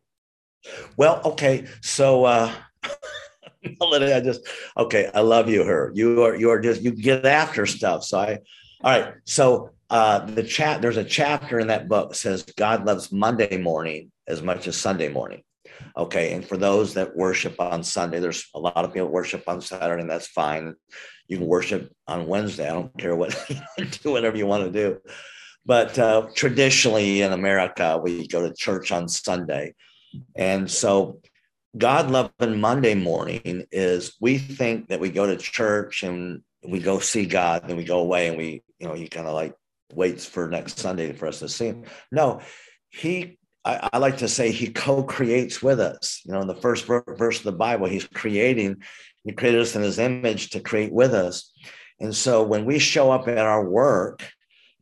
Well, 0.97 1.21
okay. 1.25 1.67
So 1.83 2.25
uh 2.25 2.53
I 3.83 4.21
just 4.21 4.47
okay, 4.77 5.11
I 5.13 5.21
love 5.21 5.49
you, 5.49 5.65
her. 5.65 5.91
You 5.95 6.23
are 6.23 6.37
you 6.37 6.51
are 6.51 6.61
just 6.61 6.83
you 6.83 6.93
get 6.93 7.27
after 7.27 7.67
stuff. 7.67 8.05
So 8.05 8.19
I 8.19 8.39
all 8.83 9.01
right. 9.01 9.15
So 9.25 9.71
uh 9.91 10.21
the 10.21 10.43
chat 10.43 10.81
there's 10.81 10.97
a 10.99 11.05
chapter 11.05 11.59
in 11.59 11.67
that 11.67 11.89
book 11.89 12.11
that 12.11 12.17
says 12.17 12.45
God 12.57 12.87
loves 12.87 13.11
Monday 13.11 13.57
morning 13.57 14.13
as 14.29 14.41
much 14.41 14.69
as 14.69 14.77
Sunday 14.77 15.09
morning. 15.09 15.43
Okay. 15.97 16.33
And 16.33 16.45
for 16.45 16.57
those 16.57 16.95
that 16.95 17.17
worship 17.17 17.61
on 17.61 17.83
Sunday, 17.83 18.21
there's 18.21 18.47
a 18.55 18.59
lot 18.59 18.85
of 18.85 18.93
people 18.93 19.09
worship 19.09 19.45
on 19.49 19.61
Saturday, 19.61 20.03
and 20.03 20.11
that's 20.11 20.27
fine. 20.27 20.75
You 21.29 21.39
can 21.39 21.47
worship 21.47 21.93
on 22.07 22.27
Wednesday. 22.27 22.69
I 22.69 22.73
don't 22.73 22.99
care 22.99 23.17
what 23.17 23.37
do 24.03 24.13
whatever 24.13 24.37
you 24.37 24.47
want 24.47 24.65
to 24.65 24.71
do. 24.71 25.01
But 25.67 25.99
uh, 25.99 26.29
traditionally 26.35 27.23
in 27.23 27.33
America, 27.33 27.99
we 28.03 28.27
go 28.27 28.47
to 28.47 28.55
church 28.55 28.93
on 28.93 29.09
Sunday. 29.09 29.75
And 30.37 30.71
so 30.71 31.21
God 31.77 32.11
loving 32.11 32.61
Monday 32.61 32.95
morning 32.95 33.65
is 33.73 34.15
we 34.21 34.39
think 34.39 34.89
that 34.89 35.01
we 35.01 35.11
go 35.11 35.27
to 35.27 35.37
church 35.37 36.03
and 36.03 36.43
we 36.67 36.81
go 36.81 36.99
see 36.99 37.27
God 37.27 37.65
and 37.69 37.77
we 37.77 37.85
go 37.85 38.01
away 38.01 38.29
and 38.29 38.37
we, 38.37 38.63
you 38.79 38.87
know, 38.87 38.95
he 38.95 39.09
kind 39.09 39.27
of 39.27 39.35
like 39.35 39.55
waits 39.93 40.27
for 40.27 40.49
next 40.49 40.79
Sunday 40.79 41.13
for 41.13 41.27
us 41.27 41.41
to 41.41 41.49
see 41.49 41.67
him. 41.67 41.85
No, 42.13 42.41
he, 42.91 43.39
I, 43.65 43.89
I 43.95 43.99
like 43.99 44.19
to 44.19 44.29
say 44.29 44.51
he 44.51 44.69
co-creates 44.69 45.63
with 45.63 45.81
us. 45.81 46.21
You 46.25 46.33
know, 46.33 46.41
in 46.41 46.49
the 46.49 46.55
first 46.55 46.85
verse 46.87 47.39
of 47.39 47.45
the 47.45 47.53
Bible, 47.53 47.87
he's 47.87 48.07
creating, 48.07 48.83
he 49.25 49.33
created 49.33 49.61
us 49.61 49.75
in 49.77 49.83
his 49.83 49.99
image 49.99 50.51
to 50.51 50.61
create 50.61 50.93
with 50.93 51.15
us. 51.15 51.53
And 52.01 52.15
so 52.15 52.43
when 52.43 52.65
we 52.65 52.79
show 52.79 53.11
up 53.11 53.29
at 53.29 53.39
our 53.39 53.69
work, 53.69 54.23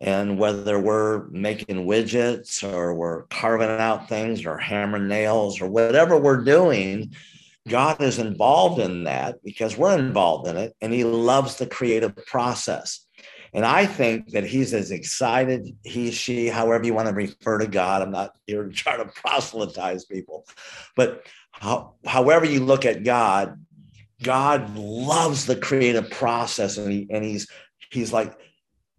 and 0.03 0.37
whether 0.37 0.81
we're 0.81 1.29
making 1.29 1.87
widgets 1.87 2.69
or 2.69 2.93
we're 2.93 3.23
carving 3.27 3.69
out 3.69 4.09
things 4.09 4.45
or 4.45 4.59
hammering 4.59 5.07
nails 5.07 5.61
or 5.61 5.69
whatever 5.69 6.19
we're 6.19 6.43
doing, 6.43 7.15
God 7.69 8.03
is 8.03 8.19
involved 8.19 8.81
in 8.81 9.05
that 9.05 9.37
because 9.45 9.79
we're 9.79 9.97
involved 9.97 10.49
in 10.49 10.57
it 10.57 10.75
and 10.81 10.93
He 10.93 11.05
loves 11.05 11.57
the 11.57 11.69
creative 11.69 12.17
process. 12.27 13.07
And 13.53 13.67
I 13.67 13.87
think 13.87 14.31
that 14.31 14.45
He's 14.45 14.73
as 14.73 14.91
excited, 14.91 15.77
he, 15.85 16.11
she, 16.11 16.49
however 16.49 16.85
you 16.85 16.95
want 16.95 17.09
to 17.09 17.15
refer 17.15 17.59
to 17.59 17.67
God. 17.67 18.03
I'm 18.03 18.11
not 18.11 18.33
here 18.47 18.65
to 18.65 18.71
try 18.71 18.97
to 18.97 19.05
proselytize 19.05 20.05
people, 20.07 20.47
but 20.97 21.27
how, 21.51 21.95
however 22.05 22.47
you 22.47 22.61
look 22.61 22.87
at 22.87 23.05
God, 23.05 23.63
God 24.23 24.75
loves 24.77 25.47
the 25.47 25.57
creative 25.57 26.11
process 26.11 26.79
and, 26.79 26.91
he, 26.91 27.07
and 27.11 27.25
He's 27.25 27.47
He's 27.91 28.13
like, 28.13 28.35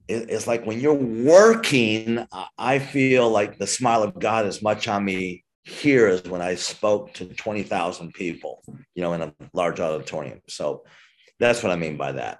it's 0.07 0.47
like 0.47 0.65
when 0.65 0.79
you're 0.79 0.93
working, 0.93 2.27
I- 2.57 2.79
feel 2.79 3.29
like 3.29 3.57
the 3.57 3.67
smile 3.67 4.03
of 4.03 4.19
God 4.19 4.45
is 4.45 4.61
much 4.61 4.87
on 4.87 5.03
me 5.05 5.43
here 5.63 6.07
as 6.07 6.23
when 6.23 6.41
I 6.41 6.55
spoke 6.55 7.13
to 7.15 7.25
20,000 7.25 8.13
people, 8.13 8.61
you 8.95 9.01
know, 9.01 9.13
in 9.13 9.21
a 9.21 9.33
large 9.53 9.79
auditorium. 9.79 10.41
So 10.47 10.83
that's 11.39 11.63
what 11.63 11.71
I 11.71 11.75
mean 11.75 11.97
by 11.97 12.11
that. 12.13 12.39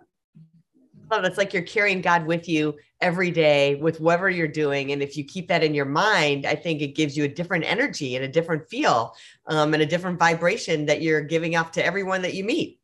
Oh, 1.13 1.21
it's 1.21 1.38
like 1.38 1.54
you're 1.54 1.62
carrying 1.62 2.02
God 2.02 2.26
with 2.26 2.49
you 2.49 2.76
every 2.99 3.30
day 3.30 3.76
with 3.76 3.99
whatever 3.99 4.30
you're 4.30 4.47
doing. 4.47 4.91
And 4.91 5.04
if 5.04 5.15
you 5.15 5.23
keep 5.23 5.47
that 5.49 5.63
in 5.63 5.73
your 5.73 5.86
mind, 5.86 6.45
I 6.45 6.56
think 6.56 6.82
it 6.82 6.95
gives 6.95 7.15
you 7.15 7.26
a 7.26 7.28
different 7.28 7.65
energy 7.65 8.15
and 8.15 8.26
a 8.26 8.28
different 8.28 8.67
feel 8.67 9.13
um, 9.47 9.73
and 9.73 9.84
a 9.84 9.86
different 9.86 10.17
vibration 10.17 10.88
that 10.88 11.02
you're 11.02 11.21
giving 11.21 11.56
off 11.56 11.71
to 11.73 11.86
everyone 11.86 12.23
that 12.23 12.34
you 12.34 12.43
meet. 12.43 12.80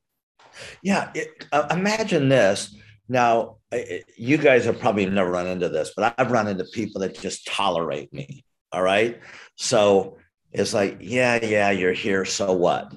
Yeah. 0.83 1.09
It, 1.15 1.47
uh, 1.51 1.67
imagine 1.71 2.29
this. 2.29 2.75
Now, 3.07 3.57
I- 3.71 3.77
I- 3.77 4.03
you 4.15 4.37
guys 4.37 4.65
have 4.65 4.79
probably 4.79 5.07
never 5.07 5.31
run 5.31 5.47
into 5.47 5.69
this, 5.69 5.93
but 5.95 6.13
I've 6.17 6.31
run 6.31 6.47
into 6.47 6.65
people 6.65 7.01
that 7.01 7.19
just 7.19 7.47
tolerate 7.47 8.13
me. 8.13 8.45
All 8.71 8.83
right. 8.83 9.19
So 9.55 10.17
it's 10.51 10.73
like, 10.73 10.97
yeah, 11.01 11.43
yeah, 11.43 11.71
you're 11.71 11.93
here. 11.93 12.25
So 12.25 12.51
what? 12.53 12.93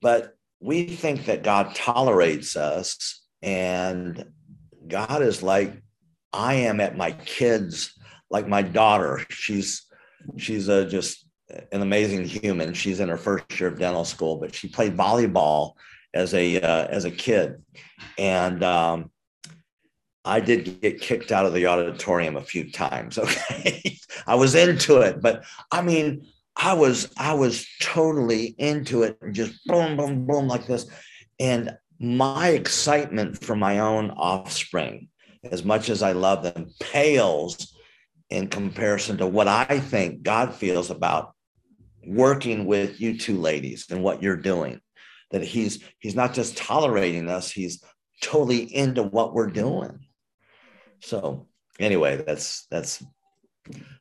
But 0.00 0.36
we 0.60 0.86
think 0.86 1.24
that 1.24 1.42
God 1.42 1.74
tolerates 1.74 2.56
us, 2.56 3.20
and 3.42 4.24
God 4.88 5.22
is 5.22 5.42
like, 5.42 5.82
I 6.32 6.54
am 6.54 6.80
at 6.80 6.96
my 6.96 7.12
kids, 7.12 7.98
like 8.30 8.48
my 8.48 8.62
daughter. 8.62 9.24
She's 9.30 9.86
she's 10.36 10.68
a 10.68 10.86
just 10.86 11.26
an 11.70 11.82
amazing 11.82 12.24
human. 12.24 12.74
She's 12.74 13.00
in 13.00 13.08
her 13.08 13.16
first 13.16 13.44
year 13.58 13.68
of 13.68 13.78
dental 13.78 14.04
school, 14.04 14.36
but 14.36 14.54
she 14.54 14.68
played 14.68 14.96
volleyball 14.96 15.72
as 16.14 16.34
a 16.34 16.60
uh, 16.60 16.86
as 16.86 17.04
a 17.04 17.10
kid, 17.10 17.62
and 18.18 18.62
um, 18.62 19.10
I 20.24 20.40
did 20.40 20.80
get 20.80 21.00
kicked 21.00 21.32
out 21.32 21.46
of 21.46 21.52
the 21.52 21.66
auditorium 21.66 22.36
a 22.36 22.42
few 22.42 22.70
times. 22.70 23.18
Okay, 23.52 23.98
I 24.26 24.34
was 24.34 24.54
into 24.54 25.00
it, 25.00 25.20
but 25.20 25.44
I 25.70 25.82
mean, 25.82 26.26
I 26.56 26.74
was 26.74 27.12
I 27.16 27.34
was 27.34 27.66
totally 27.80 28.54
into 28.58 29.02
it, 29.02 29.18
and 29.20 29.34
just 29.34 29.64
boom, 29.66 29.96
boom, 29.96 30.26
boom, 30.26 30.48
like 30.48 30.66
this, 30.66 30.86
and 31.40 31.76
my 32.02 32.48
excitement 32.48 33.42
for 33.42 33.54
my 33.54 33.78
own 33.78 34.10
offspring, 34.10 35.08
as 35.44 35.64
much 35.64 35.88
as 35.88 36.02
I 36.02 36.12
love 36.12 36.42
them, 36.42 36.70
pales 36.80 37.76
in 38.28 38.48
comparison 38.48 39.18
to 39.18 39.26
what 39.26 39.46
I 39.46 39.78
think 39.78 40.22
God 40.22 40.54
feels 40.54 40.90
about 40.90 41.34
working 42.06 42.66
with 42.66 43.00
you 43.00 43.18
two 43.18 43.38
ladies 43.38 43.86
and 43.90 44.02
what 44.02 44.22
you're 44.22 44.36
doing. 44.36 44.80
That 45.30 45.44
He's 45.44 45.82
He's 46.00 46.16
not 46.16 46.34
just 46.34 46.56
tolerating 46.56 47.28
us; 47.28 47.50
He's 47.50 47.82
totally 48.20 48.62
into 48.74 49.02
what 49.02 49.32
we're 49.32 49.50
doing. 49.50 50.00
So 51.00 51.46
anyway, 51.78 52.22
that's 52.26 52.66
that's 52.70 53.02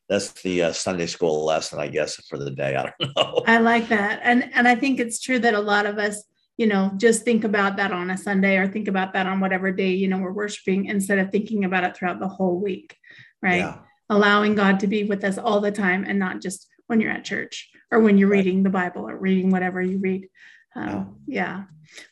that's 0.10 0.32
the 0.42 0.64
uh, 0.64 0.72
Sunday 0.74 1.08
school 1.08 1.46
lesson, 1.46 1.80
I 1.80 1.88
guess, 1.88 2.16
for 2.28 2.38
the 2.38 2.52
day. 2.52 2.76
I 2.78 2.84
don't 2.84 3.16
know. 3.16 3.44
I 3.48 3.60
like 3.60 3.88
that. 3.90 4.20
And 4.24 4.50
and 4.54 4.68
I 4.68 4.76
think 4.76 5.00
it's 5.00 5.22
true 5.22 5.40
that 5.40 5.54
a 5.54 5.60
lot 5.60 5.86
of 5.86 5.98
us, 5.98 6.24
you 6.62 6.68
know, 6.68 6.92
just 6.96 7.26
think 7.26 7.44
about 7.44 7.78
that 7.78 7.92
on 7.92 8.12
a 8.12 8.18
Sunday 8.18 8.56
or 8.58 8.68
think 8.68 8.88
about 8.88 9.14
that 9.14 9.26
on 9.26 9.40
whatever 9.40 9.72
day, 9.72 9.90
you 9.90 10.08
know, 10.08 10.20
we're 10.20 10.32
worshiping 10.32 10.86
instead 10.86 11.18
of 11.18 11.32
thinking 11.32 11.66
about 11.66 11.84
it 11.84 11.98
throughout 11.98 12.20
the 12.20 12.28
whole 12.28 12.60
week. 12.60 12.96
Right. 13.42 13.62
Yeah. 13.62 13.80
Allowing 14.12 14.54
God 14.54 14.80
to 14.82 14.88
be 14.88 15.04
with 15.04 15.24
us 15.24 15.40
all 15.40 15.60
the 15.60 15.72
time 15.72 16.06
and 16.08 16.20
not 16.20 16.40
just 16.40 16.68
when 16.86 17.02
you're 17.02 17.10
at 17.10 17.24
church 17.26 17.72
or 17.90 18.00
when 18.00 18.20
you're 18.20 18.30
Right. 18.30 18.46
reading 18.46 18.62
the 18.62 18.70
Bible 18.70 19.10
or 19.10 19.18
reading 19.18 19.50
whatever 19.50 19.82
you 19.82 19.98
read. 19.98 20.30
Um, 20.76 21.18
yeah. 21.26 21.64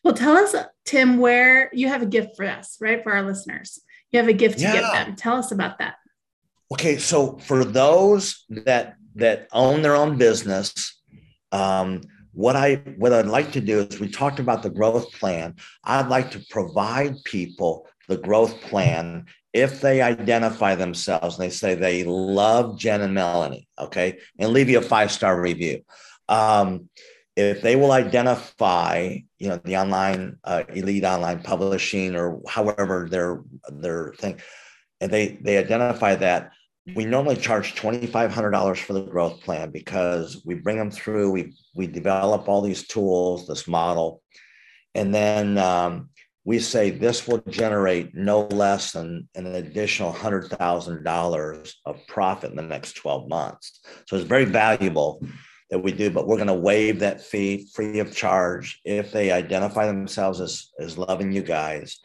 Well, 0.03 0.15
tell 0.15 0.35
us, 0.35 0.55
Tim, 0.83 1.19
where 1.19 1.69
you 1.71 1.87
have 1.87 2.01
a 2.01 2.07
gift 2.07 2.35
for 2.35 2.45
us, 2.45 2.75
right? 2.81 3.03
For 3.03 3.11
our 3.13 3.21
listeners. 3.21 3.79
You 4.11 4.17
have 4.17 4.29
a 4.29 4.33
gift 4.33 4.57
to 4.57 4.65
give 4.65 4.81
them. 4.81 5.15
Tell 5.15 5.35
us 5.35 5.51
about 5.51 5.77
that. 5.77 5.97
Okay, 6.73 6.97
so 6.97 7.37
for 7.37 7.63
those 7.63 8.45
that 8.49 8.95
that 9.13 9.47
own 9.51 9.83
their 9.83 9.95
own 9.95 10.17
business 10.17 10.99
um, 11.51 12.01
what 12.39 12.55
I 12.55 12.75
what 12.95 13.11
I'd 13.11 13.25
like 13.25 13.51
to 13.51 13.59
do 13.59 13.79
is 13.79 13.99
we 13.99 14.07
talked 14.07 14.39
about 14.39 14.63
the 14.63 14.69
growth 14.69 15.11
plan. 15.11 15.55
I'd 15.83 16.07
like 16.07 16.31
to 16.31 16.45
provide 16.49 17.21
people 17.25 17.85
the 18.07 18.15
growth 18.15 18.61
plan 18.61 19.25
if 19.51 19.81
they 19.81 20.01
identify 20.01 20.75
themselves 20.75 21.35
and 21.35 21.43
they 21.43 21.49
say 21.49 21.75
they 21.75 22.05
love 22.05 22.79
Jen 22.79 23.01
and 23.01 23.13
Melanie, 23.13 23.67
okay, 23.77 24.19
and 24.37 24.53
leave 24.53 24.69
you 24.69 24.77
a 24.77 24.81
five 24.81 25.11
star 25.11 25.41
review. 25.41 25.81
Um, 26.29 26.89
if 27.35 27.61
they 27.61 27.75
will 27.75 27.91
identify, 27.91 29.17
you 29.37 29.49
know, 29.49 29.59
the 29.65 29.75
online 29.75 30.37
uh, 30.45 30.63
elite 30.73 31.03
online 31.03 31.41
publishing 31.43 32.15
or 32.15 32.39
however 32.47 33.09
their 33.11 33.41
their 33.67 34.13
thing, 34.13 34.39
and 35.01 35.11
they 35.11 35.37
they 35.41 35.57
identify 35.57 36.15
that, 36.15 36.53
we 36.95 37.05
normally 37.05 37.35
charge 37.35 37.75
twenty 37.75 38.07
five 38.07 38.31
hundred 38.31 38.51
dollars 38.51 38.79
for 38.79 38.93
the 38.93 39.03
growth 39.03 39.41
plan 39.41 39.71
because 39.71 40.41
we 40.45 40.55
bring 40.55 40.77
them 40.77 40.91
through, 40.91 41.31
we 41.31 41.53
we 41.75 41.87
develop 41.87 42.47
all 42.47 42.61
these 42.61 42.87
tools, 42.87 43.47
this 43.47 43.67
model, 43.67 44.21
and 44.95 45.13
then 45.13 45.57
um, 45.57 46.09
we 46.45 46.59
say 46.59 46.89
this 46.89 47.27
will 47.27 47.43
generate 47.49 48.15
no 48.15 48.47
less 48.47 48.93
than 48.93 49.27
an 49.35 49.45
additional 49.45 50.11
$100,000 50.11 51.73
of 51.85 52.07
profit 52.07 52.49
in 52.49 52.55
the 52.55 52.63
next 52.63 52.93
12 52.93 53.29
months. 53.29 53.81
So 54.07 54.15
it's 54.15 54.25
very 54.25 54.45
valuable 54.45 55.23
that 55.69 55.79
we 55.79 55.91
do, 55.91 56.09
but 56.09 56.27
we're 56.27 56.37
going 56.37 56.47
to 56.47 56.53
waive 56.53 56.99
that 56.99 57.21
fee 57.21 57.67
free 57.73 57.99
of 57.99 58.15
charge 58.15 58.79
if 58.83 59.11
they 59.11 59.31
identify 59.31 59.85
themselves 59.85 60.41
as, 60.41 60.69
as 60.79 60.97
loving 60.97 61.31
you 61.31 61.43
guys 61.43 61.99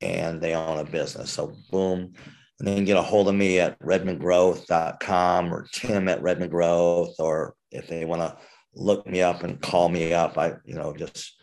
and 0.00 0.40
they 0.40 0.54
own 0.54 0.78
a 0.78 0.84
business. 0.84 1.30
So 1.32 1.56
boom. 1.70 2.12
And 2.58 2.68
then 2.68 2.84
get 2.84 2.96
a 2.96 3.02
hold 3.02 3.28
of 3.28 3.34
me 3.34 3.60
at 3.60 3.78
redmondgrowth.com 3.78 5.54
or 5.54 5.68
Tim 5.72 6.08
at 6.08 6.22
redmondgrowth, 6.22 7.14
or 7.20 7.54
if 7.70 7.86
they 7.86 8.04
want 8.04 8.22
to 8.22 8.36
look 8.74 9.06
me 9.06 9.22
up 9.22 9.44
and 9.44 9.60
call 9.60 9.88
me 9.88 10.12
up, 10.12 10.36
I, 10.36 10.54
you 10.64 10.74
know, 10.74 10.92
just 10.92 11.34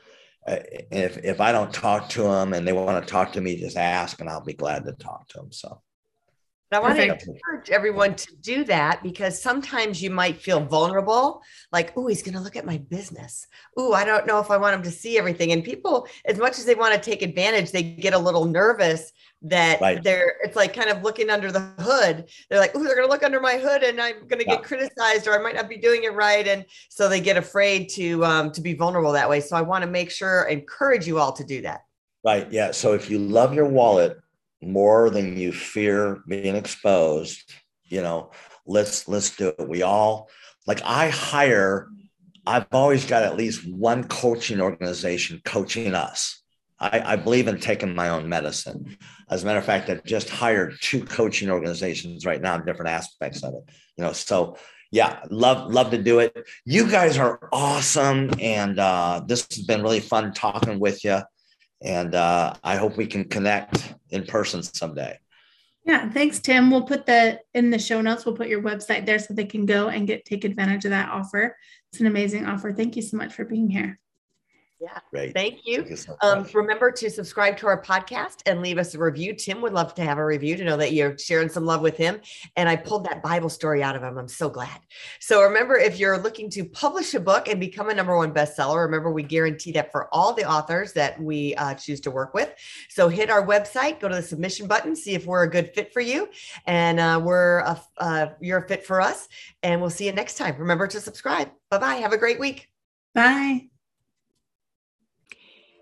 if 0.48 1.18
if 1.18 1.42
I 1.42 1.52
don't 1.52 1.74
talk 1.74 2.10
to 2.10 2.24
them 2.24 2.54
and 2.54 2.68
they 2.68 2.74
want 2.74 3.04
to 3.04 3.12
talk 3.12 3.34
to 3.34 3.42
me, 3.42 3.60
just 3.60 3.78
ask 3.78 4.20
and 4.20 4.30
I'll 4.30 4.44
be 4.44 4.54
glad 4.54 4.86
to 4.86 4.92
talk 4.94 5.28
to 5.30 5.38
them. 5.38 5.52
So. 5.52 5.82
I 6.72 6.80
want 6.80 6.98
to 6.98 7.04
encourage 7.04 7.70
everyone 7.70 8.16
to 8.16 8.36
do 8.42 8.64
that 8.66 9.02
because 9.02 9.42
sometimes 9.42 10.02
you 10.02 10.10
might 10.10 10.42
feel 10.42 10.60
vulnerable, 10.60 11.42
like, 11.72 11.94
oh, 11.96 12.08
he's 12.08 12.24
going 12.24 12.34
to 12.34 12.42
look 12.42 12.56
at 12.56 12.66
my 12.66 12.78
business. 12.78 13.48
Oh, 13.78 13.94
I 13.94 14.04
don't 14.04 14.28
know 14.28 14.40
if 14.40 14.52
I 14.52 14.58
want 14.58 14.76
him 14.76 14.84
to 14.84 14.92
see 14.92 15.18
everything. 15.18 15.52
And 15.52 15.64
people, 15.64 16.08
as 16.26 16.38
much 16.38 16.58
as 16.58 16.66
they 16.66 16.76
want 16.76 16.94
to 16.94 17.00
take 17.00 17.22
advantage, 17.22 17.72
they 17.72 17.84
get 17.84 18.14
a 18.14 18.20
little 18.20 18.46
nervous 18.46 19.12
that 19.46 19.80
right. 19.80 20.04
they're 20.04 20.36
it's 20.44 20.56
like 20.56 20.74
kind 20.74 20.90
of 20.90 21.04
looking 21.04 21.30
under 21.30 21.52
the 21.52 21.60
hood. 21.80 22.30
They're 22.50 22.60
like 22.60 22.72
oh 22.76 22.84
they're 22.84 22.96
going 22.96 23.08
to 23.08 23.12
look 23.12 23.24
under 23.24 23.40
my 23.40 23.58
hood 23.58 23.84
and 23.84 24.02
i'm 24.02 24.28
going 24.28 24.40
to 24.40 24.46
yeah. 24.46 24.56
get 24.56 24.64
criticized 24.64 25.28
or 25.28 25.38
i 25.38 25.42
might 25.42 25.56
not 25.56 25.70
be 25.70 25.78
doing 25.78 26.04
it 26.04 26.14
right. 26.14 26.48
And 26.48 26.66
so 26.90 27.08
they 27.08 27.22
get 27.22 27.38
afraid 27.38 27.90
to 27.90 28.26
um, 28.26 28.52
to 28.52 28.62
be 28.62 28.74
vulnerable 28.74 29.12
that 29.12 29.30
way. 29.30 29.40
So 29.40 29.56
i 29.56 29.62
want 29.62 29.84
to 29.84 29.90
make 29.90 30.12
sure 30.12 30.44
encourage 30.44 31.08
you 31.08 31.20
all 31.20 31.32
to 31.34 31.44
do 31.44 31.62
that. 31.62 31.82
Right 32.26 32.52
yeah. 32.52 32.72
So 32.72 32.94
if 32.94 33.10
you 33.10 33.20
love 33.20 33.54
your 33.54 33.68
wallet 33.68 34.18
more 34.62 35.10
than 35.10 35.38
you 35.38 35.52
fear 35.52 36.24
being 36.28 36.56
exposed 36.56 37.54
you 37.84 38.02
know 38.02 38.32
let's 38.66 39.08
let's 39.08 39.36
do 39.36 39.50
it. 39.50 39.70
We 39.70 39.84
all 39.84 40.30
like 40.66 40.82
i 40.84 41.10
hire 41.10 41.90
i've 42.48 42.66
always 42.72 43.06
got 43.06 43.24
at 43.24 43.38
least 43.38 43.68
one 43.68 44.06
coaching 44.06 44.60
organization 44.60 45.42
coaching 45.46 45.94
us 45.94 46.42
I, 46.80 47.14
I, 47.14 47.16
believe 47.16 47.48
in 47.48 47.60
taking 47.60 47.96
my 47.96 48.10
own 48.10 48.28
medicine. 48.28 48.98
As 49.30 49.44
a 49.44 49.46
matter 49.46 49.60
of 49.60 49.66
fact, 49.66 49.90
I've 49.90 50.04
just 50.04 50.30
hired 50.30 50.76
two 50.82 51.06
coaching 51.06 51.50
organizations 51.50 52.26
right 52.26 52.42
now 52.42 52.58
different 52.58 52.92
aspects 52.92 53.44
of 53.44 53.54
it. 53.54 53.64
You 53.98 54.04
know, 54.04 54.12
so 54.12 54.58
yeah, 54.92 55.20
love 55.30 55.72
love 55.72 55.92
to 55.92 56.02
do 56.02 56.20
it. 56.20 56.36
You 56.66 56.90
guys 56.90 57.18
are 57.18 57.50
awesome, 57.52 58.32
and 58.40 58.80
uh, 58.80 59.22
this 59.26 59.48
has 59.56 59.66
been 59.66 59.84
really 59.84 60.00
fun 60.00 60.34
talking 60.34 60.80
with 60.80 61.04
you. 61.04 61.20
And 61.82 62.16
uh, 62.16 62.54
I 62.64 62.78
hope 62.78 62.98
we 62.98 63.08
can 63.08 63.26
connect 63.26 63.94
in 64.10 64.26
person 64.26 64.64
someday. 64.64 65.20
Yeah, 65.86 66.10
thanks, 66.10 66.40
Tim. 66.40 66.72
We'll 66.72 66.84
put 66.84 67.06
the 67.06 67.40
in 67.54 67.70
the 67.70 67.80
show 67.80 68.02
notes. 68.02 68.26
We'll 68.26 68.36
put 68.36 68.48
your 68.48 68.62
website 68.62 69.06
there 69.06 69.20
so 69.20 69.34
they 69.34 69.46
can 69.46 69.66
go 69.66 69.90
and 69.90 70.08
get 70.08 70.26
take 70.26 70.44
advantage 70.44 70.86
of 70.86 70.92
that 70.92 71.10
offer. 71.10 71.56
It's 71.92 72.02
an 72.02 72.08
amazing 72.08 72.46
offer. 72.46 72.74
Thank 72.74 72.96
you 72.96 73.02
so 73.02 73.18
much 73.18 73.34
for 73.34 73.46
being 73.46 73.70
here. 73.70 74.00
Yeah. 74.82 75.00
Great. 75.10 75.34
Thank 75.34 75.62
you. 75.66 75.78
Thank 75.78 75.90
you 75.92 75.96
so 75.96 76.18
um, 76.22 76.46
remember 76.54 76.92
to 76.92 77.10
subscribe 77.10 77.56
to 77.58 77.68
our 77.68 77.82
podcast 77.82 78.42
and 78.46 78.62
leave 78.62 78.78
us 78.78 78.94
a 78.94 79.00
review. 79.00 79.34
Tim 79.34 79.62
would 79.62 79.72
love 79.72 79.94
to 79.96 80.04
have 80.04 80.18
a 80.18 80.26
review 80.26 80.58
to 80.58 80.66
know 80.66 80.76
that 80.76 80.92
you're 80.92 81.18
sharing 81.18 81.48
some 81.48 81.66
love 81.66 81.82
with 81.82 81.96
him. 81.96 82.20
And 82.58 82.68
I 82.68 82.76
pulled 82.76 83.06
that 83.06 83.24
Bible 83.24 83.50
story 83.50 83.82
out 83.82 83.96
of 83.96 84.04
him. 84.04 84.18
I'm 84.18 84.28
so 84.28 84.50
glad. 84.50 84.78
So 85.22 85.44
remember, 85.44 85.78
if 85.78 85.98
you're 85.98 86.18
looking 86.18 86.50
to 86.52 86.66
publish 86.66 87.14
a 87.14 87.22
book 87.22 87.48
and 87.48 87.58
become 87.58 87.90
a 87.90 87.94
number 87.94 88.18
one 88.18 88.34
bestseller, 88.34 88.84
remember 88.84 89.12
we 89.12 89.24
guarantee 89.24 89.72
that 89.74 89.94
for 89.94 90.14
all 90.14 90.34
the 90.34 90.44
authors 90.44 90.92
that 90.94 91.22
we 91.22 91.56
uh, 91.56 91.74
choose 91.76 92.02
to 92.02 92.12
work 92.12 92.34
with. 92.34 92.54
So 92.90 93.08
hit 93.08 93.30
our 93.30 93.46
website, 93.48 94.02
go 94.02 94.10
to 94.10 94.16
the 94.16 94.22
submission 94.22 94.68
button, 94.68 94.94
see 94.94 95.14
if 95.16 95.26
we're 95.26 95.44
a 95.44 95.50
good 95.50 95.74
fit 95.74 95.94
for 95.94 96.02
you, 96.02 96.28
and 96.66 97.00
uh, 97.00 97.22
we're 97.24 97.60
a, 97.60 97.82
uh, 97.98 98.28
you're 98.42 98.60
a 98.60 98.68
fit 98.68 98.86
for 98.86 99.00
us. 99.00 99.30
And 99.64 99.80
we'll 99.80 99.90
see 99.90 100.06
you 100.06 100.12
next 100.12 100.38
time. 100.38 100.58
Remember 100.60 100.86
to 100.88 101.00
subscribe. 101.00 101.50
Bye 101.72 101.78
bye. 101.78 101.96
Have 101.96 102.12
a 102.12 102.18
great 102.18 102.40
week. 102.40 102.70
Bye. 103.14 103.70